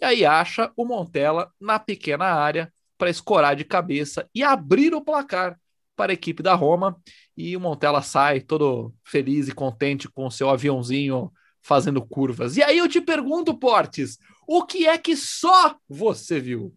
[0.00, 5.02] e aí acha o Montella na pequena área para escorar de cabeça e abrir o
[5.02, 5.58] placar
[5.96, 6.96] para a equipe da Roma.
[7.36, 11.30] E o Montella sai todo feliz e contente com o seu aviãozinho
[11.62, 12.56] fazendo curvas.
[12.56, 16.74] E aí eu te pergunto, Portes, o que é que só você viu?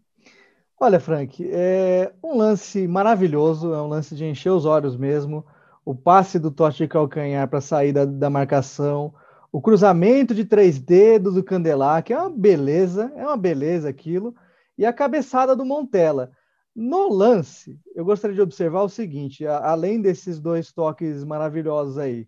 [0.80, 5.46] Olha, Frank, é um lance maravilhoso, é um lance de encher os olhos mesmo.
[5.86, 9.14] O passe do Totti de calcanhar para sair da, da marcação,
[9.52, 14.34] o cruzamento de três dedos do Candelar, que é uma beleza, é uma beleza aquilo,
[14.78, 16.32] e a cabeçada do Montella.
[16.76, 22.28] No lance, eu gostaria de observar o seguinte: a, além desses dois toques maravilhosos aí,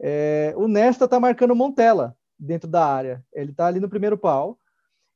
[0.00, 3.24] é, o Nesta está marcando o Montella dentro da área.
[3.32, 4.58] Ele está ali no primeiro pau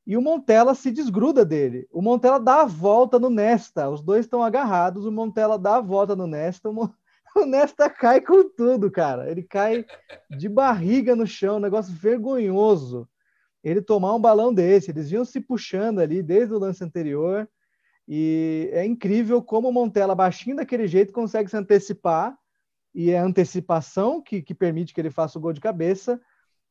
[0.07, 1.89] e o Montella se desgruda dele.
[1.91, 3.91] O Montella dá a volta no Nesta.
[3.91, 5.05] Os dois estão agarrados.
[5.05, 6.71] O Montella dá a volta no Nesta.
[6.71, 6.89] O,
[7.35, 9.31] o Nesta cai com tudo, cara.
[9.31, 9.85] Ele cai
[10.31, 13.09] de barriga no chão, um negócio vergonhoso.
[13.63, 17.49] Ele tomar um balão desse, eles vinham se puxando ali desde o lance anterior.
[18.07, 22.37] E é incrível como o Montella, baixinho daquele jeito, consegue se antecipar.
[22.95, 26.21] E é a antecipação que, que permite que ele faça o gol de cabeça,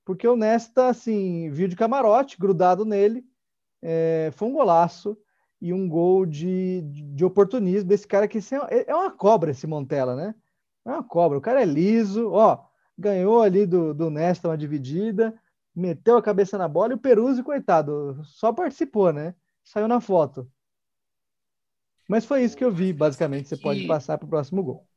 [0.03, 3.23] porque o Nesta, assim, viu de camarote, grudado nele.
[3.81, 5.17] É, foi um golaço
[5.61, 8.37] e um gol de, de oportunismo desse cara que
[8.69, 10.35] é, é uma cobra esse Montella, né?
[10.85, 11.37] É uma cobra.
[11.37, 12.63] O cara é liso, ó,
[12.97, 15.33] ganhou ali do, do Nesta uma dividida,
[15.75, 19.35] meteu a cabeça na bola e o Peruzzi, coitado, só participou, né?
[19.63, 20.49] Saiu na foto.
[22.07, 23.49] Mas foi isso que eu vi, basicamente.
[23.49, 24.87] Você pode passar para o próximo gol.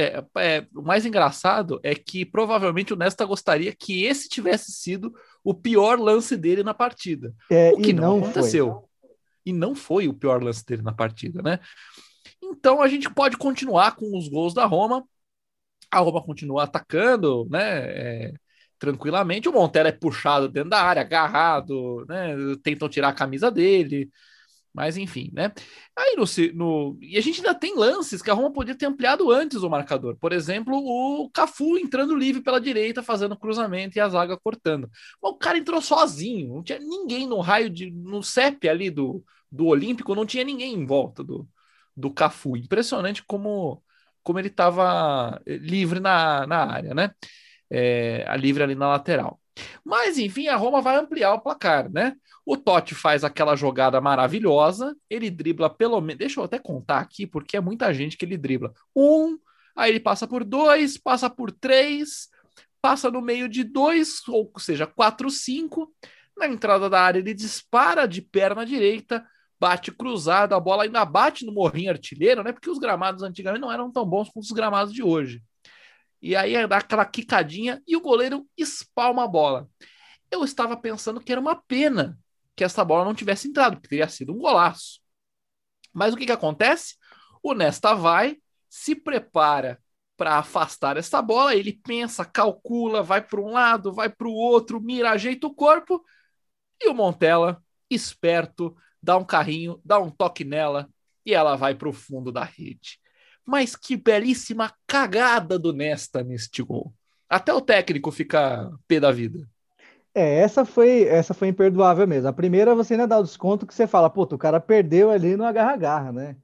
[0.00, 5.12] É, é, o mais engraçado é que provavelmente o Nesta gostaria que esse tivesse sido
[5.42, 7.34] o pior lance dele na partida.
[7.50, 8.72] É, o que não, não, aconteceu.
[8.72, 9.10] Foi.
[9.44, 11.58] E não foi o pior lance dele na partida, né?
[12.42, 15.04] Então a gente pode continuar com os gols da Roma
[15.90, 18.28] a Roma continua atacando, né?
[18.28, 18.32] É,
[18.78, 19.48] tranquilamente.
[19.48, 22.34] O Montella é puxado dentro da área, agarrado, né?
[22.62, 24.10] Tentam tirar a camisa dele.
[24.72, 25.52] Mas enfim, né?
[25.96, 26.24] Aí no,
[26.54, 29.70] no, E a gente ainda tem lances que a Roma podia ter ampliado antes o
[29.70, 30.16] marcador.
[30.16, 34.88] Por exemplo, o Cafu entrando livre pela direita, fazendo cruzamento e a zaga cortando.
[35.20, 37.90] Mas o cara entrou sozinho, não tinha ninguém no raio de.
[37.90, 41.48] no CEP ali do, do Olímpico, não tinha ninguém em volta do,
[41.96, 42.56] do Cafu.
[42.56, 43.82] Impressionante como
[44.28, 47.12] como ele estava eh, livre na, na área, né?
[47.70, 49.40] É, livre ali na lateral.
[49.82, 52.14] Mas, enfim, a Roma vai ampliar o placar, né?
[52.44, 56.18] O Totti faz aquela jogada maravilhosa, ele dribla pelo menos.
[56.18, 58.70] Deixa eu até contar aqui, porque é muita gente que ele dribla.
[58.94, 59.38] Um,
[59.74, 62.28] aí ele passa por dois, passa por três,
[62.82, 65.90] passa no meio de dois, ou seja, quatro, cinco.
[66.36, 69.26] Na entrada da área, ele dispara de perna direita,
[69.60, 72.52] bate cruzado, a bola ainda bate no morrinho artilheiro, né?
[72.52, 75.42] Porque os gramados antigamente não eram tão bons quanto os gramados de hoje.
[76.20, 79.68] E aí dá aquela quicadinha e o goleiro espalma a bola.
[80.30, 82.18] Eu estava pensando que era uma pena
[82.54, 85.00] que essa bola não tivesse entrado, porque teria sido um golaço.
[85.92, 86.96] Mas o que, que acontece?
[87.42, 88.36] O Nesta vai,
[88.68, 89.80] se prepara
[90.16, 94.80] para afastar essa bola, ele pensa, calcula, vai para um lado, vai para o outro,
[94.80, 96.04] mira, ajeita o corpo,
[96.80, 100.88] e o Montella, esperto, dá um carrinho, dá um toque nela
[101.24, 102.98] e ela vai para o fundo da rede.
[103.44, 106.92] Mas que belíssima cagada do Nesta neste gol.
[107.28, 109.48] Até o técnico fica pé da vida.
[110.14, 112.28] É, essa foi essa foi imperdoável mesmo.
[112.28, 115.36] A primeira você ainda dá o desconto que você fala, pô, o cara perdeu ali
[115.36, 116.36] no agarra-garra, né?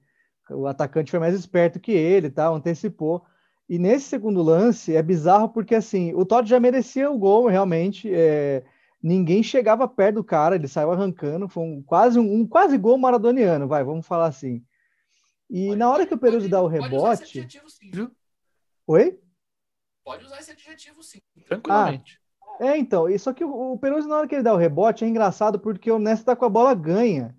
[0.51, 2.49] O atacante foi mais esperto que ele, tá?
[2.49, 3.25] antecipou.
[3.69, 8.11] E nesse segundo lance é bizarro porque assim, o Todd já merecia o gol, realmente.
[8.13, 8.63] É,
[9.05, 12.97] ninguém chegava perto do cara, ele saiu arrancando, foi um, quase um, um, quase gol
[12.97, 14.65] maradoniano, vai, vamos falar assim.
[15.51, 17.39] E pode, na hora que o Peruso dá o rebote.
[17.39, 18.11] Adjetivo, sim, viu?
[18.87, 19.21] Oi?
[20.03, 22.19] Pode usar esse adjetivo sim, tranquilamente.
[22.59, 24.59] Ah, é, então, e só que o, o Peruso, na hora que ele dá o
[24.59, 27.37] rebote, é engraçado porque o Nesta tá com a bola ganha.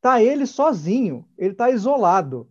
[0.00, 2.50] Tá ele sozinho, ele tá isolado.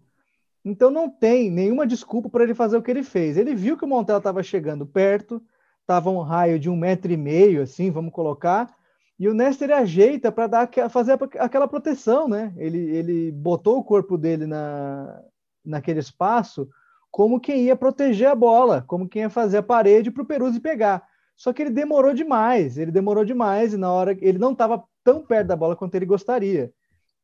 [0.64, 3.36] Então não tem nenhuma desculpa para ele fazer o que ele fez.
[3.36, 5.42] Ele viu que o Montella estava chegando perto,
[5.88, 8.76] estava um raio de um metro e meio, assim, vamos colocar,
[9.18, 12.54] e o Nestor ajeita para dar fazer aquela proteção, né?
[12.58, 15.24] Ele, ele botou o corpo dele na,
[15.66, 16.70] naquele espaço
[17.10, 20.60] como quem ia proteger a bola, como quem ia fazer a parede para o Peruzzi
[20.60, 21.08] pegar.
[21.36, 25.24] Só que ele demorou demais, ele demorou demais e na hora ele não estava tão
[25.24, 26.72] perto da bola quanto ele gostaria.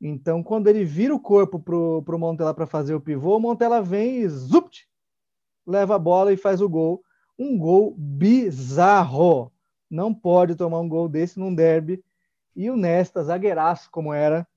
[0.01, 3.81] Então, quando ele vira o corpo para o Montella para fazer o pivô, o Montella
[3.81, 4.27] vem e
[5.67, 7.03] leva a bola e faz o gol
[7.37, 9.51] um gol bizarro.
[9.89, 12.03] Não pode tomar um gol desse num derby.
[12.55, 14.47] E o Nesta, zagueiraço como era,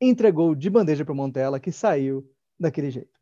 [0.00, 3.14] entregou de bandeja para o Montella, que saiu daquele jeito.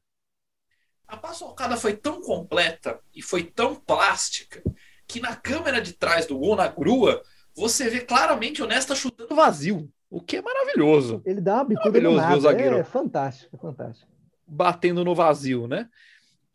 [1.07, 4.63] A paçocada foi tão completa e foi tão plástica
[5.07, 7.23] que na câmera de trás do gol, na grua,
[7.55, 11.21] você vê claramente o Nesta chutando vazio, o que é maravilhoso.
[11.25, 12.79] Ele dá uma bicuda no nada.
[12.79, 14.11] É fantástico, é fantástico.
[14.47, 15.89] Batendo no vazio, né?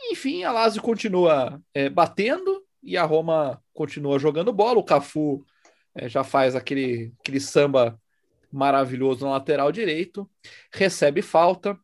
[0.01, 5.45] Enfim, a Lazio continua é, batendo e a Roma continua jogando bola, o Cafu
[5.95, 7.99] é, já faz aquele, aquele samba
[8.51, 10.29] maravilhoso no lateral direito,
[10.71, 11.77] recebe falta,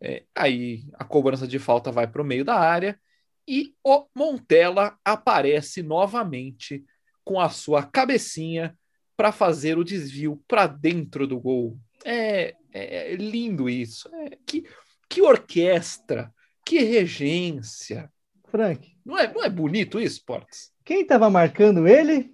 [0.00, 3.00] é, aí a cobrança de falta vai para o meio da área
[3.46, 6.84] e o Montella aparece novamente
[7.24, 8.76] com a sua cabecinha
[9.16, 11.78] para fazer o desvio para dentro do gol.
[12.04, 14.08] É, é lindo isso.
[14.14, 14.64] É, que,
[15.08, 16.32] que orquestra,
[16.64, 18.10] que regência.
[18.48, 18.86] Frank.
[19.04, 20.70] Não é, não é bonito isso, Portes?
[20.84, 22.32] Quem estava marcando ele?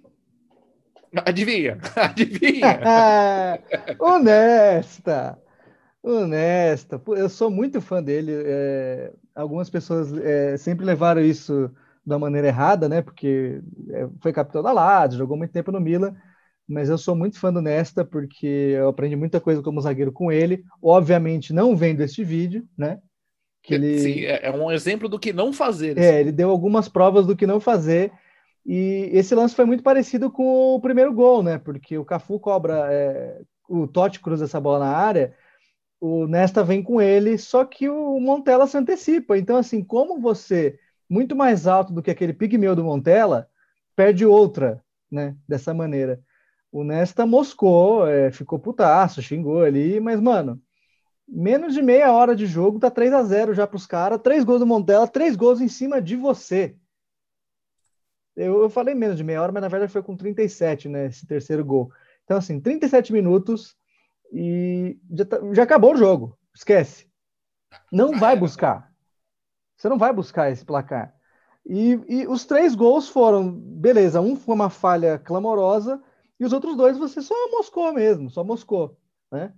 [1.25, 2.79] Adivinha, adivinha.
[3.99, 5.39] Honesta.
[6.03, 7.01] Honesta.
[7.07, 8.31] Eu sou muito fã dele.
[8.45, 11.71] É, algumas pessoas é, sempre levaram isso
[12.05, 13.01] da maneira errada, né?
[13.01, 13.61] Porque
[13.91, 16.15] é, foi capitão da Lazio, jogou muito tempo no Milan.
[16.67, 20.31] Mas eu sou muito fã do Nesta porque eu aprendi muita coisa como zagueiro com
[20.31, 20.63] ele.
[20.81, 22.99] Obviamente, não vendo este vídeo, né?
[23.69, 23.99] Que ele...
[23.99, 25.95] Sim, é, é um exemplo do que não fazer.
[25.95, 26.17] É, assim.
[26.17, 28.11] ele deu algumas provas do que não fazer.
[28.65, 31.59] E esse lance foi muito parecido com o primeiro gol, né?
[31.59, 35.35] Porque o Cafu cobra, é, o Totti cruza essa bola na área,
[36.01, 39.37] o Nesta vem com ele, só que o Montella se antecipa.
[39.37, 43.47] Então, assim, como você, muito mais alto do que aquele pigmeu do Montella,
[43.95, 45.35] perde outra, né?
[45.47, 46.19] Dessa maneira.
[46.71, 50.59] O Nesta moscou, é, ficou putaço, xingou ali, mas, mano,
[51.31, 54.59] menos de meia hora de jogo, tá 3 a 0 já pros caras, três gols
[54.59, 56.75] do Montella, três gols em cima de você.
[58.35, 61.07] Eu, eu falei menos de meia hora, mas na verdade foi com 37, né?
[61.07, 61.91] Esse terceiro gol.
[62.23, 63.75] Então, assim, 37 minutos
[64.31, 66.37] e já, tá, já acabou o jogo.
[66.55, 67.09] Esquece.
[67.91, 68.91] Não vai buscar.
[69.75, 71.13] Você não vai buscar esse placar.
[71.65, 76.01] E, e, os três gols foram, beleza, um foi uma falha clamorosa
[76.39, 78.97] e os outros dois você só moscou mesmo, só moscou,
[79.31, 79.53] né?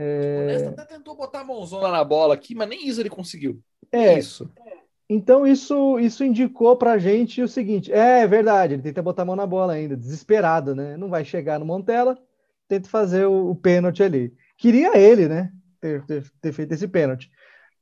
[0.00, 0.42] É...
[0.44, 3.60] O Nesta até tentou botar a mãozona na bola aqui, mas nem isso ele conseguiu.
[3.90, 4.48] É, isso.
[5.10, 9.22] Então isso isso indicou para a gente o seguinte: é, é, verdade, ele tenta botar
[9.22, 10.96] a mão na bola ainda, desesperado, né?
[10.96, 12.16] Não vai chegar no Montella,
[12.68, 14.32] tenta fazer o, o pênalti ali.
[14.56, 15.50] Queria ele, né?
[15.80, 17.28] Ter, ter, ter, feito esse pênalti.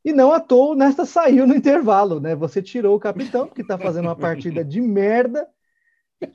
[0.03, 2.35] E não à toa, nesta saiu no intervalo, né?
[2.35, 5.47] Você tirou o capitão, que está fazendo uma partida de merda,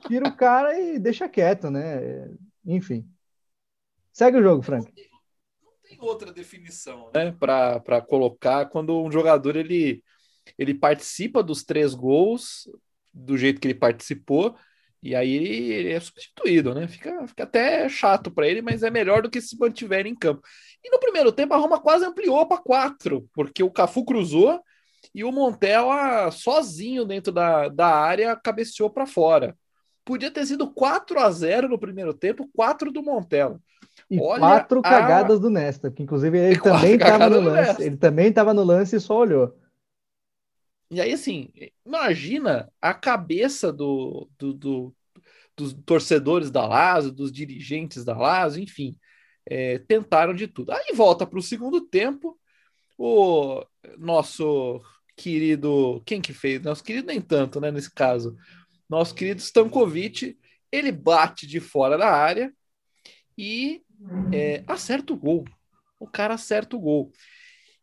[0.06, 2.28] tira o cara e deixa quieto, né?
[2.64, 3.04] Enfim.
[4.12, 4.92] Segue o jogo, Frank.
[6.02, 7.32] Outra definição, né?
[7.38, 10.02] Para colocar quando um jogador ele
[10.58, 12.68] ele participa dos três gols
[13.12, 14.56] do jeito que ele participou,
[15.02, 16.86] e aí ele, ele é substituído, né?
[16.86, 20.42] Fica, fica até chato para ele, mas é melhor do que se mantiver em campo.
[20.82, 24.60] E no primeiro tempo a Roma quase ampliou para quatro, porque o Cafu cruzou
[25.14, 29.56] e o Montella sozinho dentro da, da área cabeceou para fora.
[30.04, 33.60] Podia ter sido 4 a 0 no primeiro tempo, 4 do Montella.
[34.10, 34.82] E Olha quatro a...
[34.82, 37.82] cagadas do Nesta, que inclusive ele também estava no lance.
[37.82, 39.56] Ele também estava no lance e só olhou.
[40.90, 41.48] E aí, assim,
[41.86, 44.94] imagina a cabeça do, do, do
[45.56, 48.96] dos torcedores da Lazio, dos dirigentes da Lazio, enfim,
[49.46, 50.72] é, tentaram de tudo.
[50.72, 52.38] Aí volta para o segundo tempo,
[52.96, 53.64] o
[53.98, 54.80] nosso
[55.16, 56.62] querido, quem que fez?
[56.62, 58.36] Nosso querido nem tanto, né, nesse caso,
[58.88, 60.38] nosso querido Stankovic,
[60.70, 62.52] ele bate de fora da área
[63.36, 63.82] e
[64.32, 65.44] é, acerta o gol.
[65.98, 67.12] O cara acerta o gol.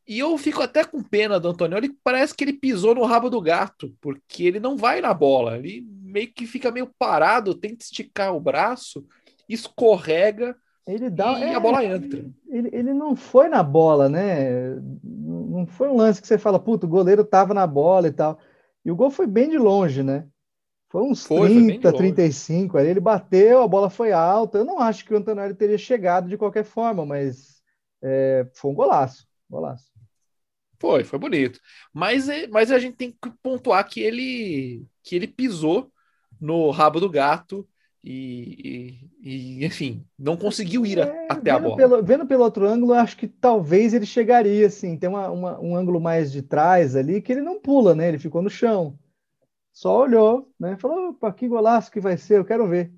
[0.08, 3.40] E eu fico até com pena do Antonioni, parece que ele pisou no rabo do
[3.40, 8.36] gato, porque ele não vai na bola, ele meio que fica meio parado, tenta esticar
[8.36, 9.06] o braço,
[9.48, 10.56] escorrega
[10.90, 12.26] ele dá, e é, a bola entra.
[12.48, 14.76] Ele, ele não foi na bola, né?
[15.04, 18.40] Não foi um lance que você fala, puto, o goleiro tava na bola e tal.
[18.84, 20.26] E o gol foi bem de longe, né?
[20.90, 22.90] Foi uns foi, 30, foi 35 ali.
[22.90, 24.58] Ele bateu, a bola foi alta.
[24.58, 27.62] Eu não acho que o Antonioni teria chegado de qualquer forma, mas
[28.02, 29.27] é, foi um golaço.
[29.48, 29.90] Golaço.
[30.79, 31.60] Foi, foi bonito.
[31.94, 35.92] Mas, é, mas a gente tem que pontuar que ele, que ele pisou
[36.42, 37.67] no rabo do gato
[38.04, 41.75] e, e, e enfim, não conseguiu ir é, até a bola.
[41.75, 45.75] Pelo, vendo pelo outro ângulo, acho que talvez ele chegaria, assim, tem uma, uma, um
[45.75, 48.08] ângulo mais de trás ali que ele não pula, né?
[48.08, 48.98] Ele ficou no chão.
[49.80, 50.75] Só olhou, né?
[50.77, 52.92] Falou, opa, que golaço que vai ser, eu quero ver.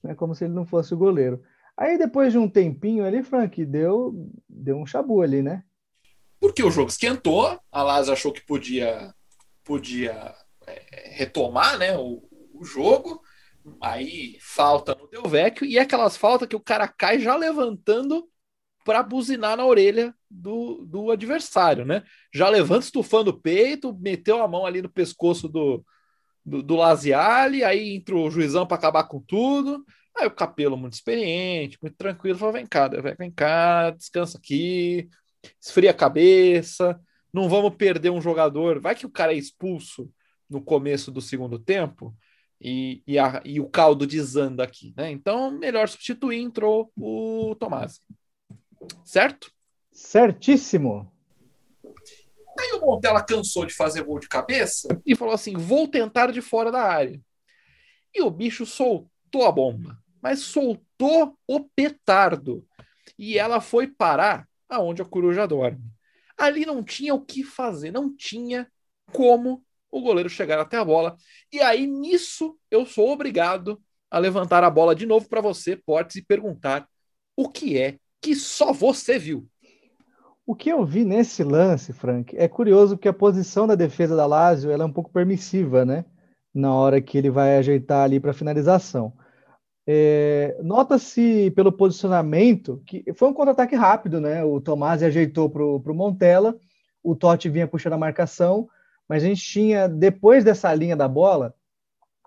[0.00, 0.14] Né?
[0.14, 1.42] Como se ele não fosse o goleiro.
[1.76, 5.64] Aí depois de um tempinho ali, Frank, deu, deu um chabu ali, né?
[6.38, 9.12] porque o jogo esquentou, a Lazio achou que podia,
[9.64, 10.32] podia
[10.66, 13.20] é, retomar né, o, o, jogo,
[13.80, 18.28] aí falta no Del Vecchio, e é aquelas faltas que o cara cai já levantando
[18.84, 22.04] para buzinar na orelha do, do adversário, né?
[22.32, 25.82] Já levanta estufando o peito, meteu a mão ali no pescoço do,
[26.44, 29.84] do, do Laziale, aí entra o juizão para acabar com tudo.
[30.16, 32.88] Aí o Capelo, muito experiente, muito tranquilo, falou: vem cá,
[33.18, 35.08] vem cá, descansa aqui,
[35.60, 37.00] esfria a cabeça,
[37.32, 38.80] não vamos perder um jogador.
[38.80, 40.10] Vai que o cara é expulso
[40.48, 42.14] no começo do segundo tempo.
[42.60, 45.10] e, e, a, e o caldo desanda aqui, né?
[45.10, 48.00] Então, melhor substituir, entrou o Tomás.
[49.04, 49.50] Certo?
[49.92, 51.13] Certíssimo.
[52.64, 56.40] Aí o Montella cansou de fazer gol de cabeça e falou assim: vou tentar de
[56.40, 57.20] fora da área.
[58.14, 62.66] E o bicho soltou a bomba, mas soltou o petardo.
[63.18, 65.84] E ela foi parar aonde a coruja dorme.
[66.38, 68.70] Ali não tinha o que fazer, não tinha
[69.12, 71.16] como o goleiro chegar até a bola.
[71.52, 76.16] E aí, nisso, eu sou obrigado a levantar a bola de novo para você, Portes,
[76.16, 76.88] e perguntar
[77.36, 79.48] o que é que só você viu.
[80.46, 84.26] O que eu vi nesse lance, Frank, é curioso porque a posição da defesa da
[84.26, 86.04] Lazio ela é um pouco permissiva, né?
[86.54, 89.12] Na hora que ele vai ajeitar ali para finalização.
[89.86, 94.44] É, Nota-se pelo posicionamento que foi um contra-ataque rápido, né?
[94.44, 96.58] O Tomás ajeitou para o Montella,
[97.02, 98.68] o Totti vinha puxando a marcação,
[99.08, 101.54] mas a gente tinha, depois dessa linha da bola,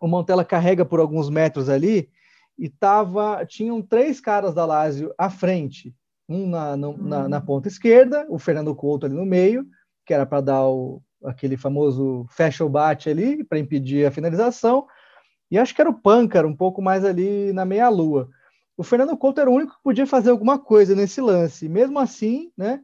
[0.02, 2.10] o Montella carrega por alguns metros ali
[2.58, 5.96] e tava, tinham três caras da Lazio à frente,
[6.28, 9.66] um na, no, na, na, ponta esquerda, o Fernando Couto ali no meio,
[10.06, 14.86] que era para dar o, aquele famoso fecha o bate ali, para impedir a finalização,
[15.50, 18.30] e acho que era o Pâncaro, um pouco mais ali na meia-lua.
[18.76, 22.52] O Fernando Couto era o único que podia fazer alguma coisa nesse lance, mesmo assim,
[22.58, 22.82] né,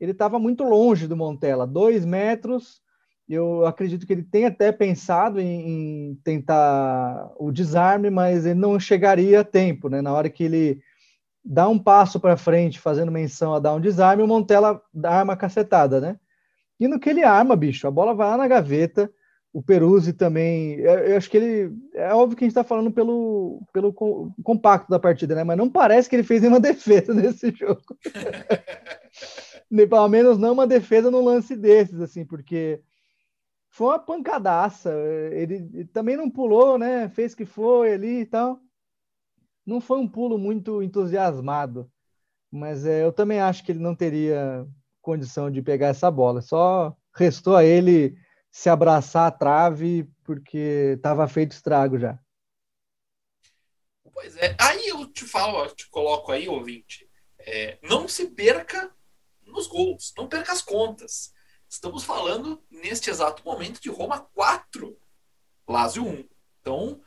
[0.00, 2.82] ele estava muito longe do Montella, dois metros,
[3.28, 8.78] eu acredito que ele tem até pensado em, em, tentar o desarme, mas ele não
[8.78, 10.02] chegaria a tempo, né?
[10.02, 10.82] Na hora que ele
[11.44, 16.00] dá um passo para frente, fazendo menção a dar um desarme, o Montella arma cacetada,
[16.00, 16.18] né?
[16.80, 19.10] E no que ele arma, bicho, a bola vai lá na gaveta.
[19.52, 20.80] O Peruzzi também.
[20.80, 21.72] Eu acho que ele.
[21.94, 23.92] É óbvio que a gente está falando pelo, pelo
[24.42, 25.44] compacto da partida, né?
[25.44, 27.82] Mas não parece que ele fez nenhuma defesa nesse jogo.
[29.88, 32.80] Pelo menos não uma defesa no lance desses, assim, porque
[33.70, 34.90] foi uma pancadaça.
[35.32, 37.08] Ele, ele, também não pulou, né?
[37.08, 38.60] Fez que foi ali e tal.
[39.66, 41.90] Não foi um pulo muito entusiasmado,
[42.50, 44.66] mas é, eu também acho que ele não teria
[45.00, 46.40] condição de pegar essa bola.
[46.40, 48.16] Só restou a ele
[48.50, 52.18] se abraçar a trave porque estava feito estrago já.
[54.12, 54.56] Pois é.
[54.60, 57.08] Aí eu te falo, eu te coloco aí, ouvinte.
[57.38, 58.94] É, não se perca
[59.44, 61.32] nos gols, não perca as contas.
[61.68, 64.96] Estamos falando, neste exato momento, de Roma 4,
[65.68, 66.28] Lazio 1.
[66.60, 67.00] Então,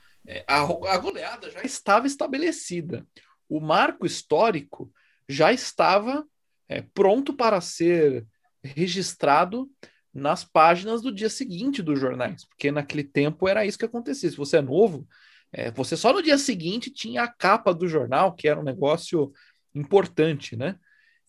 [0.48, 3.06] a, a goleada já estava estabelecida.
[3.50, 4.92] O marco histórico
[5.28, 6.26] já estava
[6.68, 8.26] é, pronto para ser
[8.64, 9.70] registrado
[10.14, 14.30] nas páginas do dia seguinte dos jornais, porque naquele tempo era isso que acontecia.
[14.30, 15.08] Se você é novo,
[15.52, 19.32] é, você só no dia seguinte tinha a capa do jornal, que era um negócio
[19.74, 20.78] importante, né?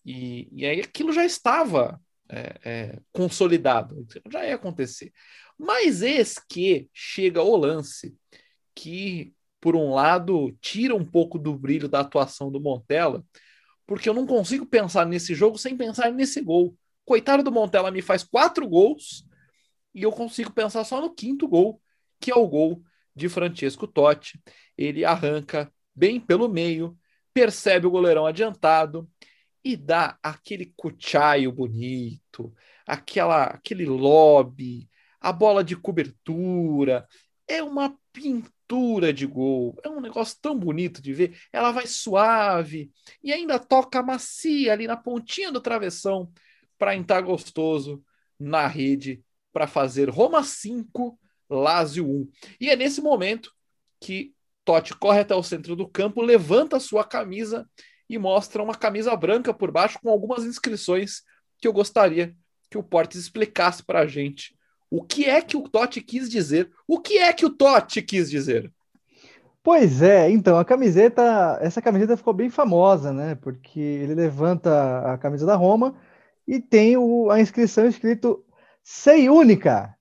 [0.05, 4.05] E, e aí aquilo já estava é, é, consolidado.
[4.31, 5.13] Já ia acontecer.
[5.57, 8.15] Mas eis que chega o lance
[8.75, 13.23] que, por um lado, tira um pouco do brilho da atuação do Montella,
[13.85, 16.75] porque eu não consigo pensar nesse jogo sem pensar nesse gol.
[17.05, 19.25] Coitado do Montella me faz quatro gols
[19.93, 21.81] e eu consigo pensar só no quinto gol,
[22.19, 22.83] que é o gol
[23.15, 24.39] de Francesco Totti.
[24.77, 26.97] Ele arranca bem pelo meio,
[27.33, 29.09] percebe o goleirão adiantado,
[29.63, 32.53] e dá aquele cuchaio bonito,
[32.85, 34.89] aquela, aquele lobby,
[35.19, 37.07] a bola de cobertura.
[37.47, 38.58] É uma pintura
[39.13, 39.75] de gol.
[39.83, 41.39] É um negócio tão bonito de ver.
[41.51, 42.91] Ela vai suave
[43.23, 46.31] e ainda toca macia ali na pontinha do travessão
[46.77, 48.03] para entrar gostoso
[48.39, 52.29] na rede para fazer Roma 5, Lazio 1.
[52.61, 53.51] E é nesse momento
[53.99, 57.67] que Totti corre até o centro do campo, levanta sua camisa
[58.07, 61.23] e mostra uma camisa branca por baixo com algumas inscrições
[61.57, 62.35] que eu gostaria
[62.69, 64.55] que o Portes explicasse para a gente.
[64.89, 66.71] O que é que o Totti quis dizer?
[66.87, 68.71] O que é que o Totti quis dizer?
[69.61, 73.35] Pois é, então a camiseta, essa camiseta ficou bem famosa, né?
[73.35, 75.95] Porque ele levanta a camisa da Roma
[76.47, 78.43] e tem o, a inscrição escrito
[78.83, 79.95] Sei Única,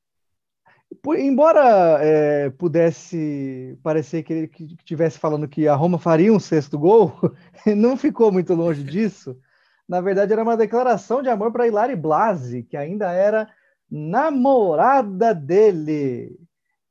[1.03, 6.78] por, embora é, pudesse parecer que ele estivesse falando que a Roma faria um sexto
[6.78, 7.14] gol,
[7.76, 9.36] não ficou muito longe disso.
[9.89, 13.49] Na verdade, era uma declaração de amor para Hilary Blasi, que ainda era
[13.91, 16.39] namorada dele.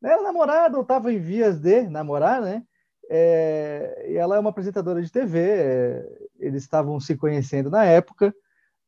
[0.03, 2.63] Era namorada, ou estava em vias de namorar, né?
[3.09, 6.05] É, e ela é uma apresentadora de TV, é,
[6.39, 8.33] eles estavam se conhecendo na época.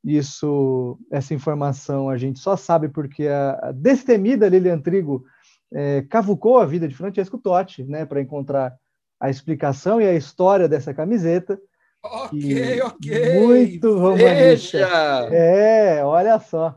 [0.03, 5.23] Isso, essa informação a gente só sabe porque a, destemida Lilian Trigo
[5.73, 8.75] é, cavucou a vida de Francesco Totti, né, para encontrar
[9.19, 11.59] a explicação e a história dessa camiseta.
[12.01, 13.39] Ok, ok.
[13.41, 14.87] Muito romântica.
[15.31, 16.75] É, olha só.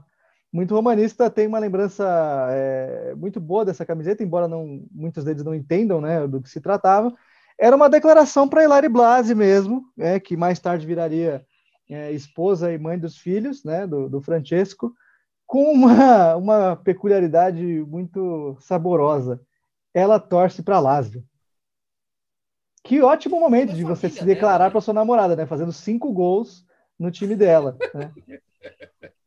[0.53, 2.05] Muito romanista tem uma lembrança
[2.51, 6.61] é, muito boa dessa camiseta, embora não muitos deles não entendam né, do que se
[6.61, 7.13] tratava.
[7.59, 11.45] Era uma declaração para Hilary Blasi mesmo, é, que mais tarde viraria
[11.89, 14.95] é, esposa e mãe dos filhos né, do, do Francesco,
[15.47, 19.41] com uma, uma peculiaridade muito saborosa.
[19.95, 21.25] Ela torce para Lazio.
[22.85, 25.47] Que ótimo momento de você se declarar para sua namorada, né?
[25.47, 26.67] Fazendo cinco gols
[26.99, 27.77] no time dela.
[27.95, 28.13] Né?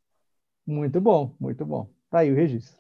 [0.65, 1.89] Muito bom, muito bom.
[2.09, 2.75] Tá aí o registro.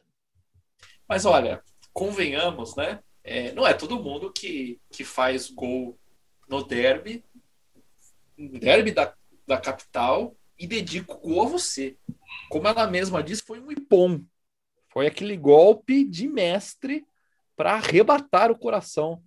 [1.07, 1.63] Mas olha,
[1.93, 2.99] convenhamos, né?
[3.23, 5.97] É, não é todo mundo que, que faz gol
[6.47, 7.23] no derby,
[8.37, 9.13] derby da,
[9.47, 11.97] da capital, e dedica o gol a você.
[12.49, 14.21] Como ela mesma disse, foi um ipom.
[14.89, 17.05] Foi aquele golpe de mestre
[17.55, 19.21] para arrebatar o coração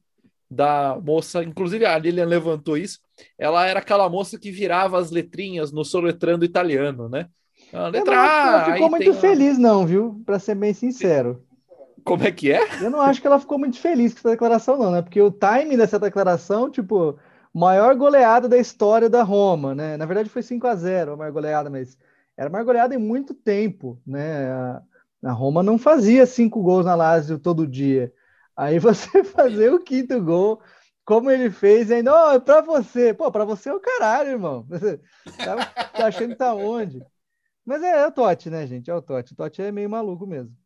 [0.51, 1.43] da moça.
[1.45, 3.01] Inclusive, a Lilian levantou isso.
[3.37, 7.29] Ela era aquela moça que virava as letrinhas no soletrando italiano, né?
[7.73, 8.27] Letra não, A.
[8.27, 10.23] Ela ficou muito feliz, não, viu?
[10.25, 11.43] Para ser bem sincero.
[12.05, 12.61] Como é que é?
[12.83, 15.03] Eu não acho que ela ficou muito feliz com essa declaração, não, né?
[15.03, 17.19] Porque o timing dessa declaração, tipo,
[17.53, 19.97] maior goleada da história da Roma, né?
[19.97, 21.99] Na verdade foi 5 a 0 a maior goleada, mas
[22.37, 24.51] era a maior goleada em muito tempo, né?
[24.51, 24.83] A,
[25.25, 28.13] a Roma não fazia cinco gols na Lazio todo dia.
[28.57, 30.61] Aí você fazer o quinto gol,
[31.05, 33.13] como ele fez, ainda, ó, oh, é pra você.
[33.13, 34.67] Pô, pra você é o caralho, irmão.
[35.45, 35.57] Tá,
[35.93, 37.03] tá achando que tá onde?
[37.69, 38.91] Mas é, é o Totti, né, gente?
[38.91, 39.35] É o Totti.
[39.35, 40.57] O Totti é meio maluco mesmo.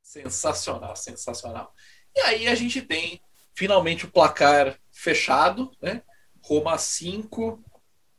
[0.00, 1.74] Sensacional, sensacional.
[2.16, 3.20] E aí a gente tem
[3.52, 6.02] finalmente o placar fechado, né?
[6.42, 7.62] Roma 5,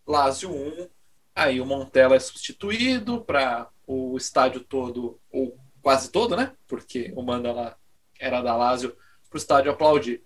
[0.06, 0.90] Lazio 1.
[1.34, 6.56] Aí o Montella é substituído para o estádio todo, ou quase todo, né?
[6.68, 7.76] Porque o manda lá
[8.20, 8.96] era da Lazio
[9.28, 10.24] para o estádio aplaudir.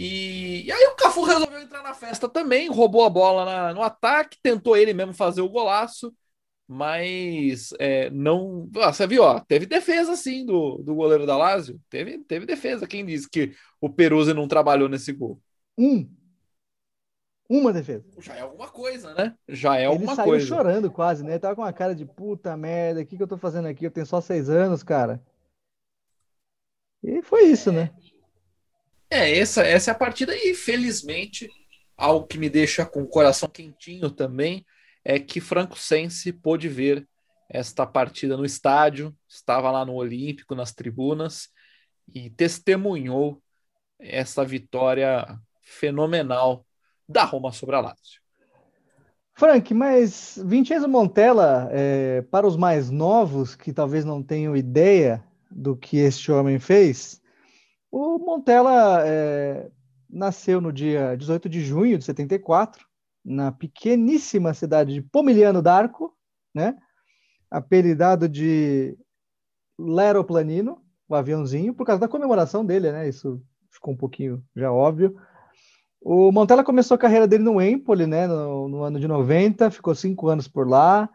[0.00, 3.82] E, e, aí o Cafu resolveu entrar na festa também, roubou a bola na, no
[3.82, 6.14] ataque, tentou ele mesmo fazer o golaço,
[6.68, 8.70] mas é, não.
[8.76, 11.80] Ah, você viu, ó, teve defesa sim do, do goleiro da Lazio.
[11.90, 12.86] Teve, teve defesa.
[12.86, 15.40] Quem disse que o Peruzzi não trabalhou nesse gol?
[15.76, 16.08] Um.
[17.48, 18.04] Uma defesa.
[18.20, 19.34] Já é alguma coisa, né?
[19.48, 20.46] Já é Ele alguma saiu coisa.
[20.46, 21.32] chorando quase, né?
[21.32, 23.84] Ele tava com uma cara de puta merda, o que, que eu tô fazendo aqui?
[23.84, 25.20] Eu tenho só seis anos, cara.
[27.02, 27.90] E foi isso, né?
[29.10, 31.48] É, essa, essa é a partida e felizmente
[31.96, 34.64] algo que me deixa com o coração quentinho também
[35.04, 37.08] é que Franco Sense pôde ver
[37.48, 41.48] esta partida no estádio, estava lá no Olímpico, nas tribunas,
[42.14, 43.42] e testemunhou
[43.98, 46.64] essa vitória fenomenal
[47.08, 48.20] da Roma sobre a Lazio.
[49.34, 55.76] Frank, mas Vincenzo Montella, é, para os mais novos que talvez não tenham ideia do
[55.76, 57.17] que este homem fez,
[57.90, 59.70] o Montella é,
[60.08, 62.86] nasceu no dia 18 de junho de 74,
[63.24, 66.16] na pequeníssima cidade de Pomigliano d'Arco,
[66.54, 66.76] né?
[67.50, 68.96] apelidado de
[69.78, 73.08] Leroplanino, o aviãozinho, por causa da comemoração dele, né?
[73.08, 75.16] Isso ficou um pouquinho já óbvio.
[76.00, 78.26] O Montella começou a carreira dele no Empoli, né?
[78.26, 81.08] No, no ano de 90, ficou cinco anos por lá,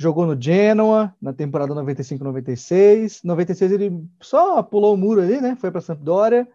[0.00, 3.20] jogou no Genoa na temporada 95-96.
[3.22, 5.54] 96 ele só pulou o muro ali, né?
[5.56, 6.48] Foi para Sampdoria,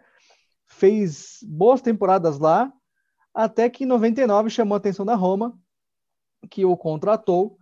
[0.65, 2.73] fez boas temporadas lá,
[3.31, 5.55] até que em 99 chamou a atenção da Roma,
[6.49, 7.55] que o contratou,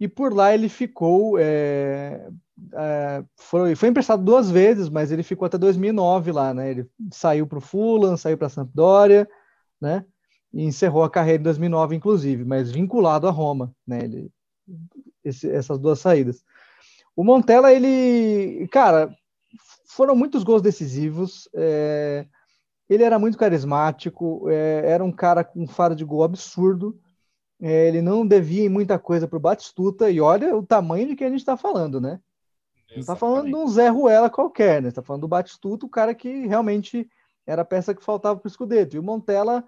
[0.00, 1.38] e por lá ele ficou.
[1.38, 2.28] É,
[2.74, 6.68] é, foi, foi emprestado duas vezes, mas ele ficou até 2009 lá, né?
[6.72, 9.28] Ele saiu para o Fulham, saiu para a Sampdoria,
[9.80, 10.04] né?
[10.52, 14.00] E encerrou a carreira em 2009, inclusive, mas vinculado a Roma, né?
[14.02, 14.32] Ele,
[15.28, 16.44] esse, essas duas saídas.
[17.14, 19.14] O Montella, ele, cara,
[19.86, 21.48] foram muitos gols decisivos.
[21.54, 22.26] É,
[22.88, 26.98] ele era muito carismático, é, era um cara com um faro de gol absurdo.
[27.60, 31.24] É, ele não devia muita coisa para o Batistuta, e olha o tamanho de que
[31.24, 32.20] a gente está falando, né?
[32.90, 34.88] Não está falando de um Zé Ruela qualquer, né?
[34.88, 37.08] Está falando do Batistuta, o cara que realmente
[37.46, 38.96] era a peça que faltava para o Scudetto.
[38.96, 39.64] E o Montella,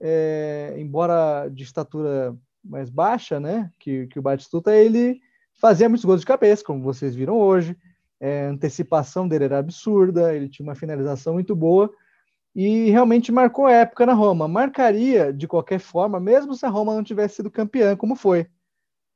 [0.00, 5.20] é, embora de estatura mais baixa, né, que, que o Batistuta, ele
[5.60, 7.76] fazia muitos gols de cabeça, como vocês viram hoje.
[8.20, 11.92] É, a antecipação dele era absurda, ele tinha uma finalização muito boa
[12.54, 14.48] e realmente marcou época na Roma.
[14.48, 18.48] Marcaria de qualquer forma, mesmo se a Roma não tivesse sido campeã, como foi.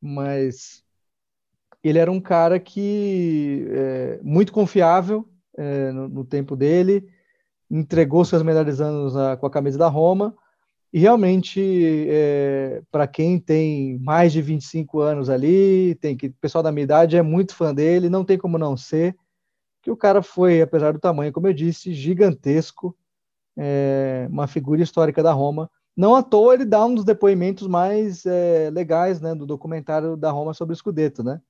[0.00, 0.84] Mas
[1.82, 7.08] ele era um cara que é, muito confiável é, no, no, tempo dele,
[7.70, 10.36] entregou seus melhores anos a, com a camisa da Roma.
[10.92, 11.60] E realmente,
[12.08, 16.84] é, para quem tem mais de 25 anos ali, tem que o pessoal da minha
[16.84, 19.16] idade é muito fã dele, não tem como não ser,
[19.80, 22.96] que o cara foi, apesar do tamanho, como eu disse, gigantesco
[23.56, 25.70] é, uma figura histórica da Roma.
[25.96, 30.30] Não à toa ele dá um dos depoimentos mais é, legais né, do documentário da
[30.30, 31.40] Roma sobre o Scudetto, né?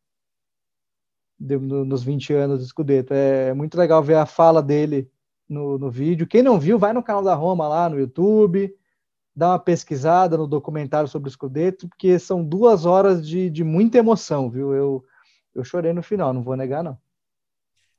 [1.42, 3.12] de, no, nos 20 anos do Scudetto.
[3.12, 5.10] É muito legal ver a fala dele
[5.48, 6.26] no, no vídeo.
[6.26, 8.74] Quem não viu, vai no canal da Roma lá no YouTube,
[9.34, 13.98] dá uma pesquisada no documentário sobre o Scudetto, porque são duas horas de, de muita
[13.98, 14.74] emoção, viu?
[14.74, 15.04] Eu,
[15.54, 16.98] eu chorei no final, não vou negar, não.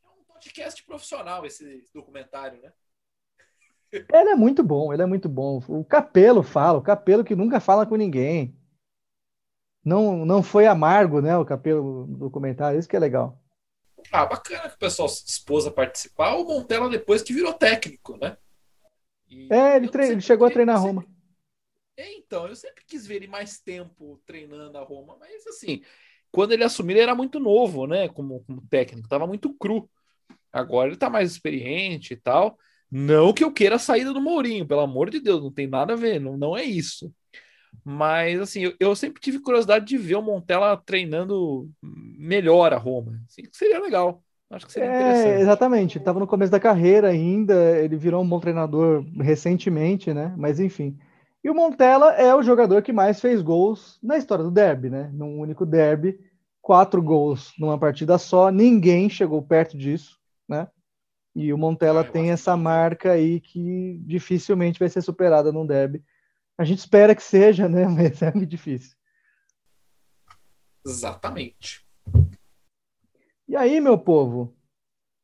[0.03, 2.71] É um podcast profissional esse documentário, né?
[4.11, 5.61] Ele é muito bom, ele é muito bom.
[5.67, 8.57] O Capelo fala, o Capelo que nunca fala com ninguém.
[9.85, 11.37] Não, não foi amargo, né?
[11.37, 13.39] O Capelo do documentário, isso que é legal.
[14.11, 16.33] Ah, bacana que o pessoal se dispôs a participar.
[16.35, 18.35] O Montella depois que virou técnico, né?
[19.29, 21.05] E é, ele, ele chegou a treinar Roma.
[21.95, 25.81] É, então, eu sempre quis ver ele mais tempo treinando a Roma, mas assim,
[26.31, 28.09] quando ele assumiu, ele era muito novo, né?
[28.09, 29.89] Como, como técnico, tava muito cru.
[30.51, 32.57] Agora ele tá mais experiente e tal.
[32.89, 35.93] Não que eu queira a saída do Mourinho, pelo amor de Deus, não tem nada
[35.93, 37.11] a ver, não, não é isso.
[37.83, 43.19] Mas, assim, eu, eu sempre tive curiosidade de ver o Montella treinando melhor a Roma.
[43.27, 44.23] Assim, seria legal.
[44.49, 45.41] Acho que seria é, interessante.
[45.41, 50.33] Exatamente, ele estava no começo da carreira ainda, ele virou um bom treinador recentemente, né?
[50.37, 50.97] Mas enfim.
[51.43, 55.09] E o Montella é o jogador que mais fez gols na história do derby, né?
[55.13, 56.17] Num único derby,
[56.61, 60.17] quatro gols numa partida só, ninguém chegou perto disso,
[60.47, 60.69] né?
[61.35, 66.01] E o Montella ah, tem essa marca aí que dificilmente vai ser superada num derby.
[66.57, 67.87] A gente espera que seja, né?
[67.89, 68.95] Mas é muito difícil.
[70.85, 71.85] Exatamente.
[73.47, 74.55] E aí, meu povo,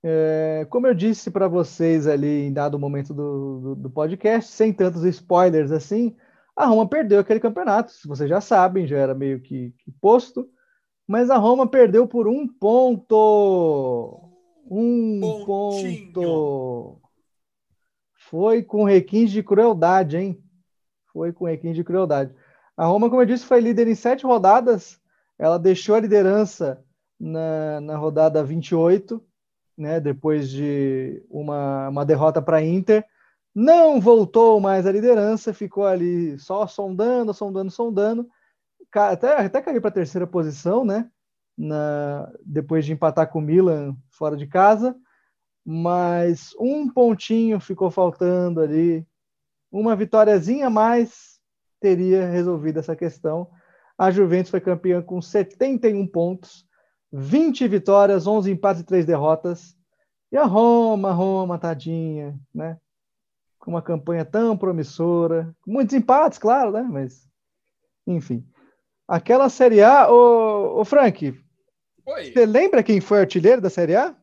[0.03, 4.71] é, como eu disse para vocês ali em dado momento do, do, do, podcast, sem
[4.71, 6.15] tantos spoilers assim,
[6.55, 7.93] a Roma perdeu aquele campeonato.
[8.05, 10.49] Vocês já sabem, já era meio que, que posto.
[11.07, 14.21] Mas a Roma perdeu por um ponto.
[14.69, 16.13] Um Pontinho.
[16.13, 17.01] ponto.
[18.13, 20.43] Foi com requinte de crueldade, hein?
[21.11, 22.33] Foi com requinte de crueldade.
[22.77, 25.01] A Roma, como eu disse, foi líder em sete rodadas.
[25.37, 26.83] Ela deixou a liderança
[27.19, 29.21] na, na rodada 28,
[29.79, 29.99] né?
[29.99, 33.05] Depois de uma, uma derrota para a Inter.
[33.55, 38.29] Não voltou mais à liderança, ficou ali só sondando, sondando, sondando.
[38.93, 41.09] Até, até caiu para a terceira posição, né?
[41.59, 44.95] na, depois de empatar com o Milan fora de casa,
[45.65, 49.05] mas um pontinho ficou faltando ali,
[49.69, 51.37] uma vitóriazinha a mais
[51.81, 53.49] teria resolvido essa questão.
[53.97, 56.65] A Juventus foi campeã com 71 pontos,
[57.11, 59.75] 20 vitórias, 11 empates e 3 derrotas.
[60.31, 62.77] E a Roma, Roma, tadinha, né?
[63.57, 66.83] Com uma campanha tão promissora, muitos empates, claro, né?
[66.83, 67.27] Mas,
[68.05, 68.45] enfim.
[69.07, 71.33] Aquela Série A, ô, ô Frank,
[72.09, 72.31] foi.
[72.31, 74.15] Você lembra quem foi artilheiro da Série A?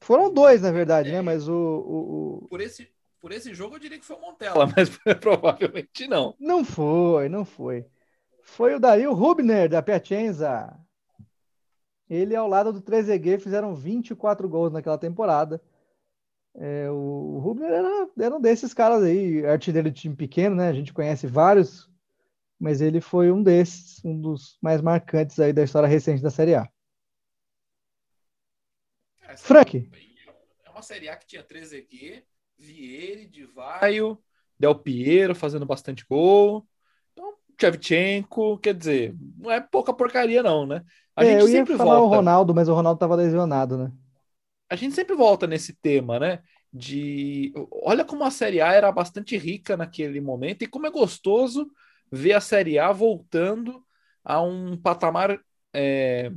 [0.00, 1.16] Foram dois, na verdade, né?
[1.16, 1.18] é.
[1.18, 1.22] né?
[1.22, 2.88] Mas o, o, o, Por, esse,
[3.20, 4.88] por esse jogo eu diria que foi o Montella, mas
[5.20, 6.36] provavelmente não.
[6.38, 7.84] Não foi, não foi.
[8.44, 10.72] Foi o Dario Rubner, da Piacenza.
[12.10, 15.62] Ele, ao lado do Trezeguet, fizeram 24 gols naquela temporada.
[16.56, 20.68] É, o, Rubner era, era um desses caras aí, artilheiro de time pequeno, né?
[20.68, 21.88] A gente conhece vários,
[22.58, 26.56] mas ele foi um desses, um dos mais marcantes aí da história recente da Série
[26.56, 26.68] A.
[29.36, 29.88] Frank.
[30.64, 32.26] É uma Série A que tinha Trezeguet,
[32.58, 34.20] Vieri, Divaio,
[34.58, 36.66] Del Piero fazendo bastante gol.
[37.12, 40.84] Então, Tchevchenko, quer dizer, não é pouca porcaria não, né?
[41.20, 42.14] A é, gente eu ia sempre falar volta...
[42.14, 43.92] o Ronaldo, mas o Ronaldo estava lesionado, né?
[44.70, 46.40] A gente sempre volta nesse tema, né?
[46.72, 51.70] De olha como a Série A era bastante rica naquele momento e como é gostoso
[52.10, 53.84] ver a Série A voltando
[54.24, 55.38] a um patamar,
[55.74, 56.32] é,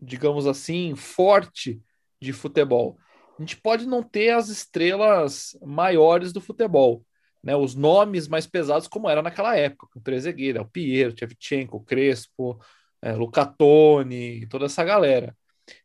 [0.00, 1.82] digamos assim, forte
[2.20, 2.96] de futebol.
[3.36, 7.04] A gente pode não ter as estrelas maiores do futebol,
[7.42, 7.56] né?
[7.56, 12.60] Os nomes mais pesados como era naquela época, com Trezeguet, o Piero, Tchevchenko, Crespo,
[13.04, 15.36] é, Lucatone, toda essa galera.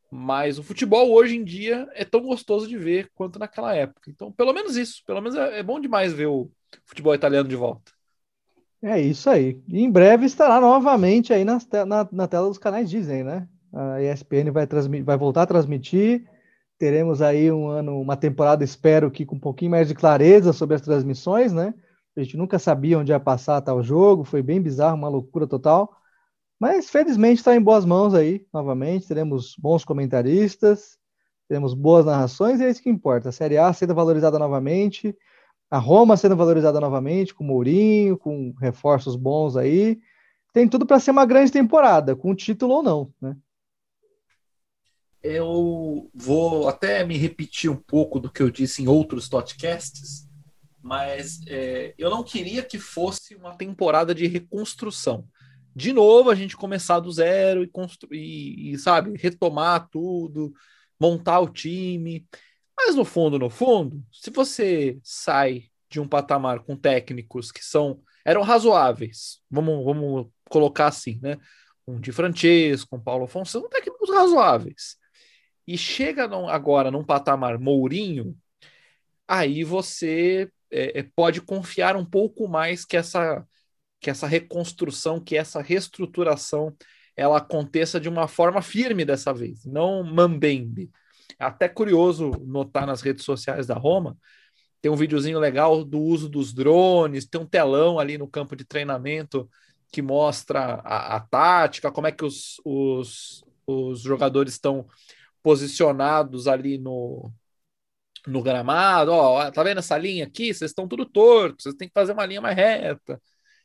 [0.09, 4.09] Mas o futebol hoje em dia é tão gostoso de ver quanto naquela época.
[4.09, 5.03] Então, pelo menos isso.
[5.05, 6.49] Pelo menos é, é bom demais ver o
[6.86, 7.91] futebol italiano de volta.
[8.82, 9.61] É isso aí.
[9.67, 13.45] E em breve estará novamente aí na, na, na tela dos canais Disney, né?
[13.74, 14.65] A ESPN vai,
[15.03, 16.26] vai voltar a transmitir.
[16.78, 20.78] Teremos aí um ano, uma temporada, espero que com um pouquinho mais de clareza sobre
[20.78, 21.74] as transmissões, né?
[22.15, 25.99] A gente nunca sabia onde ia passar tal jogo, foi bem bizarro, uma loucura total.
[26.60, 29.07] Mas felizmente está em boas mãos aí, novamente.
[29.07, 30.97] Teremos bons comentaristas,
[31.47, 33.30] teremos boas narrações e é isso que importa.
[33.30, 35.16] A Série A sendo valorizada novamente,
[35.72, 39.99] a Roma sendo valorizada novamente, com Mourinho, com reforços bons aí.
[40.53, 43.38] Tem tudo para ser uma grande temporada, com título ou não, né?
[45.22, 50.28] eu vou até me repetir um pouco do que eu disse em outros podcasts,
[50.82, 55.28] mas é, eu não queria que fosse uma temporada de reconstrução.
[55.76, 60.53] De novo a gente começar do zero e construir, e, sabe, retomar tudo,
[60.99, 62.28] montar o time.
[62.78, 68.01] Mas no fundo, no fundo, se você sai de um patamar com técnicos que são
[68.26, 71.38] eram razoáveis, vamos, vamos colocar assim, né?
[71.88, 74.97] Um de Francesco, um Paulo Afonso, são técnicos razoáveis.
[75.65, 78.38] E chega agora num patamar Mourinho,
[79.28, 83.45] aí você é, é, pode confiar um pouco mais que essa
[84.00, 86.76] que essa reconstrução, que essa reestruturação
[87.16, 90.89] ela aconteça de uma forma firme dessa vez, não mambembe.
[91.38, 94.18] É até curioso notar nas redes sociais da Roma,
[94.82, 98.64] tem um videozinho legal do uso dos drones, tem um telão ali no campo de
[98.64, 99.50] treinamento
[99.91, 104.88] que mostra a, a tática, como é que os, os, os jogadores estão
[105.43, 107.32] posicionados ali no,
[108.28, 109.12] no gramado.
[109.12, 110.54] Ó, tá vendo essa linha aqui?
[110.54, 113.22] Vocês estão tudo torto, vocês têm que fazer uma linha mais reta.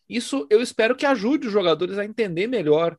[0.09, 2.99] Isso eu espero que ajude os jogadores a entender melhor,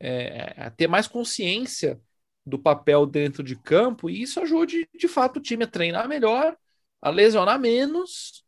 [0.00, 2.00] é, a ter mais consciência
[2.44, 6.56] do papel dentro de campo, e isso ajude de fato o time a treinar melhor,
[7.02, 8.44] a lesionar menos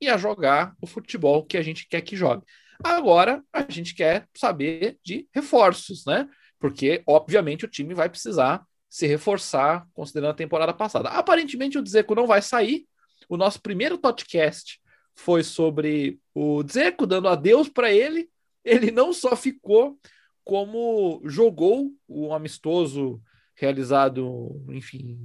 [0.00, 2.44] e a jogar o futebol que a gente quer que jogue.
[2.82, 6.28] Agora a gente quer saber de reforços, né?
[6.58, 11.08] Porque, obviamente, o time vai precisar se reforçar, considerando a temporada passada.
[11.08, 12.86] Aparentemente, o Dzeko não vai sair.
[13.28, 14.81] O nosso primeiro podcast
[15.14, 18.28] foi sobre o Dzeko dando adeus para ele.
[18.64, 19.98] Ele não só ficou,
[20.44, 23.20] como jogou o amistoso
[23.54, 25.18] realizado, enfim,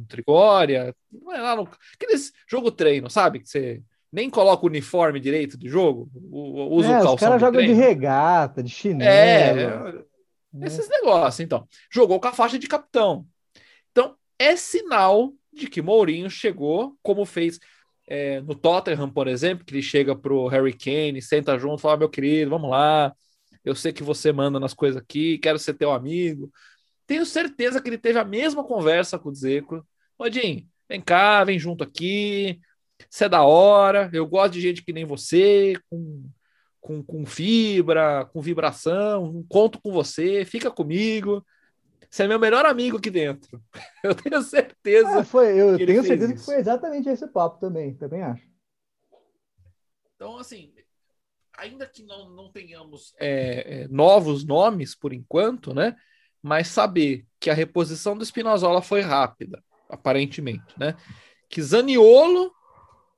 [0.00, 3.40] em Trigória, não é lá no aqueles jogo treino, sabe?
[3.40, 7.14] Que você nem coloca o uniforme direito de jogo, usa é, o calção.
[7.14, 9.10] Os caras jogam de regata, de chinelo.
[9.10, 10.04] É,
[10.62, 11.68] é, esses negócios, então.
[11.90, 13.26] Jogou com a faixa de capitão.
[13.90, 17.58] Então, é sinal de que Mourinho chegou, como fez
[18.08, 22.08] é, no Tottenham, por exemplo, que ele chega pro Harry Kane, senta junto, fala: meu
[22.08, 23.14] querido, vamos lá.
[23.64, 26.50] Eu sei que você manda nas coisas aqui, quero ser teu amigo.
[27.06, 29.86] Tenho certeza que ele teve a mesma conversa com o Zeco.
[30.18, 32.60] Odin, vem cá, vem junto aqui.
[33.10, 34.10] Você é da hora.
[34.12, 36.24] Eu gosto de gente que nem você, com,
[36.80, 39.44] com, com fibra, com vibração.
[39.48, 41.44] Conto com você, fica comigo.
[42.10, 43.62] Você é meu melhor amigo aqui dentro.
[44.02, 45.20] Eu tenho certeza.
[45.20, 46.40] Ah, foi, eu tenho certeza isso.
[46.40, 48.46] que foi exatamente esse papo também, também acho.
[50.14, 50.72] Então, assim,
[51.56, 55.96] ainda que não, não tenhamos é, é, novos nomes por enquanto, né?
[56.40, 60.96] Mas saber que a reposição do Spinazzola foi rápida, aparentemente, né?
[61.48, 62.52] Que Zaniolo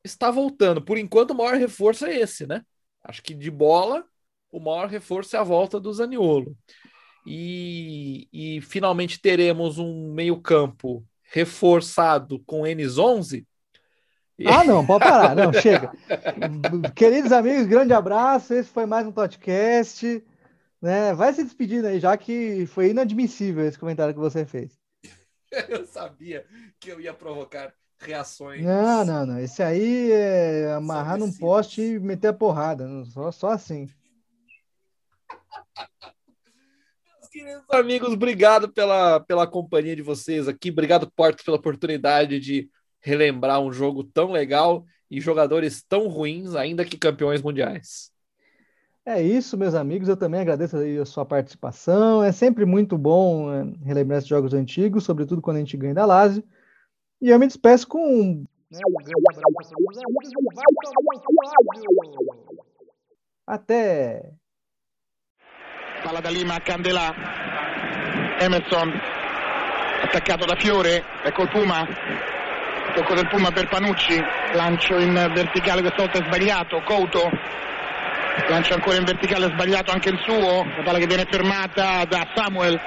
[0.03, 0.82] está voltando.
[0.82, 2.64] Por enquanto, o maior reforço é esse, né?
[3.05, 4.05] Acho que de bola,
[4.51, 6.57] o maior reforço é a volta do Zaniolo
[7.33, 13.47] e, e finalmente teremos um meio-campo reforçado com N11.
[14.45, 15.93] Ah, não, pode parar, não, chega.
[16.97, 18.53] Queridos amigos, grande abraço.
[18.53, 20.24] Esse foi mais um podcast.
[20.83, 21.14] Né?
[21.14, 24.76] Vai se despedindo aí, já que foi inadmissível esse comentário que você fez.
[25.68, 26.45] Eu sabia
[26.81, 28.64] que eu ia provocar reações.
[28.64, 29.39] Não, não, não.
[29.39, 32.89] Esse aí é amarrar num poste e meter a porrada.
[33.07, 33.89] Só, só assim.
[37.31, 40.70] queridos amigos, obrigado pela, pela companhia de vocês aqui.
[40.70, 42.68] Obrigado, Porto, pela oportunidade de
[43.01, 48.11] relembrar um jogo tão legal e jogadores tão ruins, ainda que campeões mundiais.
[49.05, 50.09] É isso, meus amigos.
[50.09, 52.22] Eu também agradeço a sua participação.
[52.22, 56.05] É sempre muito bom é, relembrar esses jogos antigos, sobretudo quando a gente ganha da
[56.05, 56.45] Lazio.
[57.20, 58.45] E eu me despeço com.
[63.47, 64.39] Até!
[66.03, 67.14] Palla da Lima a Candelà
[68.38, 69.01] Emerson
[70.03, 71.86] attaccato da Fiore ecco il Puma
[72.94, 74.22] tocco del Puma per Panucci
[74.53, 77.30] lancio in verticale questa volta è sbagliato Couto
[78.48, 82.80] lancio ancora in verticale sbagliato anche il suo la palla che viene fermata da Samuel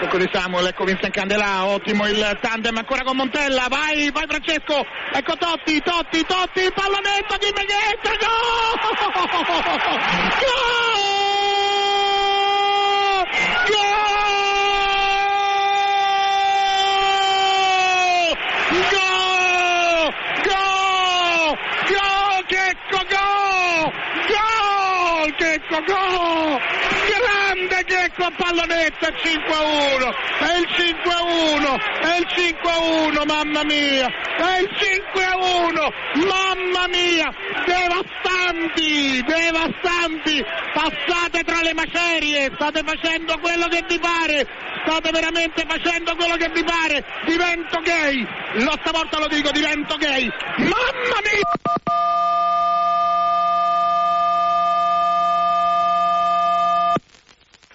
[0.00, 4.86] tocco di Samuel ecco Vincent Candelà ottimo il tandem ancora con Montella vai vai Francesco
[5.12, 8.70] ecco Totti Totti Totti pallonetto di Meghetta gol!
[10.40, 11.11] Gol
[13.32, 13.96] Gol!
[18.92, 20.10] Gol!
[20.48, 21.56] Gol!
[21.88, 22.42] Gol!
[22.52, 23.92] Checco, gol!
[24.28, 25.32] Gol!
[25.38, 26.81] Checco, gol!
[27.82, 30.14] Grande Checco a pallonetta, 5 a 1!
[30.38, 31.78] È il 5 a 1!
[32.00, 34.08] È il 5 a 1, mamma mia!
[34.08, 35.92] È il 5 a 1!
[36.26, 37.32] Mamma mia!
[37.66, 39.22] Devastanti!
[39.22, 40.44] Devastanti!
[40.72, 42.50] Passate tra le macerie!
[42.54, 44.46] State facendo quello che vi pare!
[44.84, 47.04] State veramente facendo quello che vi pare!
[47.26, 48.26] Divento gay!
[48.64, 50.28] Lo stavolta lo dico, divento gay!
[50.58, 51.72] Mamma mia!